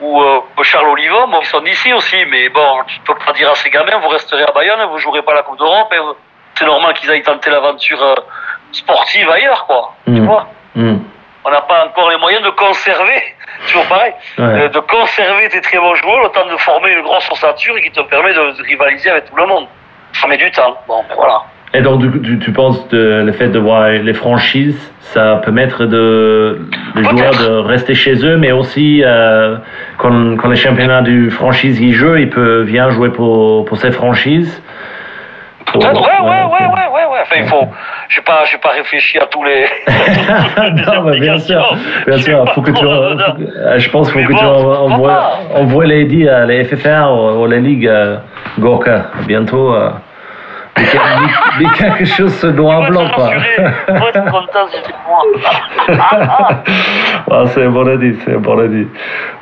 ou 0.00 0.22
euh, 0.22 0.40
Charles 0.62 0.88
Olivon, 0.88 1.28
bon, 1.28 1.40
ils 1.40 1.46
sont 1.46 1.60
d'ici 1.60 1.92
aussi. 1.92 2.16
Mais 2.26 2.48
bon, 2.48 2.82
tu 2.86 2.98
peux 3.00 3.14
pas 3.14 3.32
dire 3.34 3.50
à 3.50 3.54
ces 3.54 3.70
gamins, 3.70 3.98
vous 3.98 4.08
resterez 4.08 4.42
à 4.44 4.52
Bayonne, 4.52 4.82
vous 4.90 4.98
jouerez 4.98 5.22
pas 5.22 5.34
la 5.34 5.42
Coupe 5.42 5.58
d'Europe. 5.58 5.94
C'est 6.54 6.64
normal 6.66 6.94
qu'ils 6.94 7.10
aillent 7.10 7.22
tenter 7.22 7.50
l'aventure 7.50 8.02
euh, 8.02 8.14
sportive 8.72 9.30
ailleurs, 9.30 9.66
quoi. 9.66 9.94
Tu 10.06 10.12
Mhm. 10.12 10.26
vois? 10.26 10.46
Mhm. 10.74 11.04
On 11.44 11.50
n'a 11.50 11.60
pas 11.62 11.86
encore 11.86 12.10
les 12.10 12.18
moyens 12.18 12.42
de 12.44 12.50
conserver, 12.50 13.22
toujours 13.66 13.86
pareil, 13.86 14.12
Ouais. 14.38 14.44
euh, 14.44 14.68
de 14.68 14.78
conserver 14.80 15.48
tes 15.48 15.60
très 15.60 15.78
bons 15.78 15.94
joueurs, 15.96 16.22
le 16.22 16.28
temps 16.30 16.46
de 16.46 16.56
former 16.58 16.90
une 16.92 17.02
grosse 17.02 17.28
ossature 17.30 17.74
qui 17.82 17.90
te 17.90 18.00
permet 18.02 18.32
de, 18.34 18.56
de 18.58 18.62
rivaliser 18.62 19.10
avec 19.10 19.26
tout 19.30 19.36
le 19.36 19.46
monde. 19.46 19.66
Ça 20.12 20.26
met 20.26 20.36
du 20.36 20.50
temps. 20.50 20.76
Bon, 20.88 21.02
ben 21.08 21.14
voilà. 21.16 21.42
Et 21.74 21.82
donc 21.82 22.00
du- 22.00 22.22
tu, 22.22 22.38
tu 22.38 22.50
penses 22.52 22.88
de, 22.88 23.22
le 23.26 23.32
fait 23.32 23.48
de 23.48 23.58
voir 23.58 23.90
les 23.90 24.14
franchises, 24.14 24.80
ça 25.00 25.36
permettre 25.44 25.84
de 25.84 26.66
les 26.96 27.04
joueurs 27.04 27.32
de 27.36 27.58
rester 27.58 27.94
chez 27.94 28.24
eux, 28.24 28.38
mais 28.38 28.52
aussi 28.52 29.02
euh, 29.04 29.56
quand, 29.98 30.36
quand 30.38 30.48
les 30.48 30.56
championnats 30.56 31.02
du 31.02 31.30
franchise 31.30 31.78
y 31.78 31.92
jouent, 31.92 32.16
il 32.16 32.30
peut 32.30 32.64
bien 32.64 32.88
jouer 32.90 33.10
pour, 33.10 33.66
pour 33.66 33.76
ces 33.76 33.92
franchises. 33.92 34.62
Pour- 35.72 35.82
ouais, 35.82 35.88
ouais, 35.90 35.92
ouais, 35.92 36.66
ouais, 36.66 36.88
ouais, 36.94 37.04
ouais. 37.12 37.18
Enfin, 37.22 37.36
il 37.38 37.46
faut. 37.46 37.66
J'ai 38.08 38.20
pas, 38.22 38.44
j'ai 38.46 38.58
pas 38.58 38.70
réfléchi 38.70 39.18
à 39.18 39.26
tous 39.26 39.44
les. 39.44 39.66
non, 40.86 41.02
mais 41.02 41.18
bien 41.20 41.38
sûr, 41.38 41.76
bien 42.06 42.18
sûr. 42.18 42.44
Faut 42.54 42.62
que 42.62 42.70
tu, 42.70 42.76
faut 42.82 42.82
que- 42.84 43.58
euh, 43.58 43.78
je 43.78 43.90
pense 43.90 44.10
qu'il 44.10 44.22
faut 44.24 44.28
Mais 44.30 44.34
que 44.34 44.38
tu 44.40 44.44
bon, 44.44 44.50
envoies, 44.50 44.78
envoies, 44.80 45.38
envoies 45.54 45.86
les 45.86 46.28
à 46.28 46.44
les 46.46 46.64
FFR 46.64 47.10
ou, 47.12 47.42
ou 47.42 47.46
les 47.46 47.60
ligues 47.60 47.86
euh, 47.88 48.16
Gorka. 48.58 49.06
Bientôt, 49.26 49.74
euh, 49.74 49.90
mais 50.78 50.86
quel- 50.90 51.00
mais- 51.00 51.64
mais 51.64 51.70
quelque 51.76 52.04
chose 52.04 52.34
se 52.38 52.46
doit 52.48 52.74
en 52.76 52.88
blanc, 52.88 53.08
quoi. 53.14 53.30
content 54.30 54.66
moi. 55.06 55.22
Ah, 57.30 57.44
c'est 57.46 57.62
un 57.64 57.70
bon 57.70 57.88
idée, 57.94 58.16
c'est 58.24 58.34
un 58.34 58.38
bon 58.38 58.64
idée. 58.64 58.86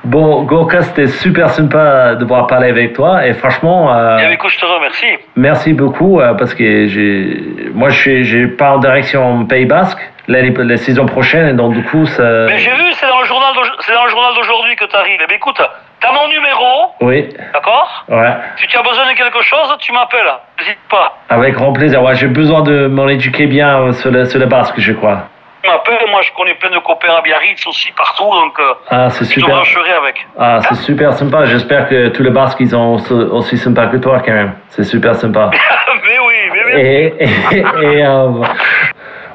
Bon, 0.05 0.43
Gorka, 0.43 0.83
c'était 0.83 1.07
super 1.07 1.49
sympa 1.51 2.15
de 2.15 2.21
pouvoir 2.25 2.47
parler 2.47 2.69
avec 2.71 2.95
toi 2.95 3.27
et 3.27 3.33
franchement, 3.35 3.93
euh, 3.95 4.19
Et 4.19 4.33
écoute, 4.33 4.51
je 4.51 4.59
te 4.61 4.67
remercie. 4.67 5.07
merci 5.37 5.73
beaucoup 5.73 6.21
euh, 6.21 6.35
parce 6.35 6.55
que 6.55 6.87
j'ai, 6.87 7.71
moi, 7.75 7.89
je 7.91 8.47
pas 8.47 8.73
en 8.73 8.79
direction 8.79 9.45
Pays 9.47 9.67
Basque 9.67 9.99
l'année, 10.29 10.53
la 10.57 10.77
saison 10.77 11.07
prochaine 11.07 11.49
et 11.49 11.53
donc 11.53 11.75
du 11.75 11.83
coup, 11.85 12.05
ça. 12.07 12.23
Mais 12.47 12.59
j'ai 12.59 12.71
vu, 12.71 12.93
c'est 12.93 13.07
dans 13.07 13.21
le 13.21 13.27
journal, 13.27 13.55
d'auj- 13.55 13.73
c'est 13.81 13.93
dans 13.95 14.05
le 14.05 14.11
journal 14.11 14.35
d'aujourd'hui 14.35 14.75
que 14.77 14.85
tu 14.85 14.97
arrives. 14.97 15.19
Bien, 15.19 15.37
écoute, 15.37 15.61
t'as 16.01 16.13
mon 16.13 16.29
numéro, 16.29 16.93
Oui, 17.01 17.29
d'accord 17.53 18.05
ouais. 18.09 18.33
Si 18.57 18.67
tu 18.67 18.77
as 18.77 18.83
besoin 18.83 19.11
de 19.11 19.17
quelque 19.17 19.43
chose, 19.43 19.75
tu 19.79 19.93
m'appelles. 19.93 20.33
N'hésite 20.59 20.79
pas. 20.91 21.17
Avec 21.29 21.55
grand 21.55 21.73
plaisir. 21.73 22.03
Ouais, 22.03 22.15
j'ai 22.15 22.29
besoin 22.29 22.63
de 22.63 22.87
m'en 22.87 23.09
éduquer 23.09 23.47
bien 23.47 23.81
euh, 23.81 23.93
sur 23.93 24.11
le, 24.11 24.25
sur 24.25 24.45
basque, 24.47 24.75
je 24.79 24.93
crois. 24.93 25.23
Tu 25.63 25.71
m'appelles, 25.71 26.09
moi 26.11 26.21
je 26.23 26.31
connais 26.37 26.55
plein 26.55 26.71
de 26.71 26.79
copains 26.79 27.13
à 27.19 27.23
Biarritz 27.23 27.67
aussi, 27.67 27.91
partout, 27.93 28.25
donc 28.31 28.53
euh, 28.61 28.75
Ah, 28.91 29.11
c'est 29.11 29.25
je 29.25 29.31
te 29.35 29.41
super. 29.41 29.57
brancherai 29.57 29.93
avec. 29.93 30.27
Ah, 30.39 30.61
c'est 30.69 30.77
super 30.77 31.13
sympa. 31.15 31.45
J'espère 31.47 31.89
que 31.89 32.09
tous 32.09 32.23
les 32.23 32.31
basques, 32.31 32.59
ils 32.61 32.71
sont 32.71 32.95
aussi- 32.95 33.13
aussi 33.13 33.59
sympas 33.59 33.87
que 33.89 33.97
toi, 33.97 34.21
quand 34.25 34.33
même. 34.33 34.53
C'est 34.69 34.85
super 34.85 35.17
sympa. 35.17 35.51
mais 36.05 36.19
oui, 36.21 36.35
mais 36.53 36.65
oui. 36.67 36.81
Et, 36.81 37.25
et, 37.25 37.59
et, 37.99 38.07
euh, 38.07 38.29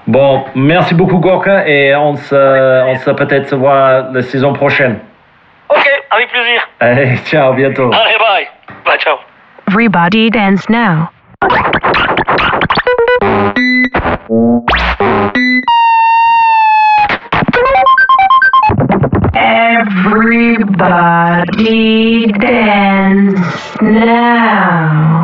bon, 0.08 0.45
merci 0.56 0.93
beaucoup, 0.93 1.17
Gorka, 1.17 1.67
et 1.67 1.93
on 1.95 2.15
se, 2.15 2.84
on 2.86 2.95
se 2.95 3.12
peut-être 3.12 3.50
se 3.50 3.56
voit 3.56 4.06
la 4.13 4.21
saison 4.21 4.54
prochaine. 4.54 5.00
Avec 6.12 6.30
plaisir. 6.30 6.67
Allez, 6.80 7.17
ciao, 7.26 7.54
bientôt. 7.54 7.89
Allez, 7.93 8.17
bye. 8.19 8.47
Bye, 8.86 8.97
ciao. 9.00 9.19
Everybody 9.67 10.30
dance 10.30 10.67
now. 10.69 11.10
Everybody 20.91 22.28
dance 22.34 23.82
now. 23.82 25.21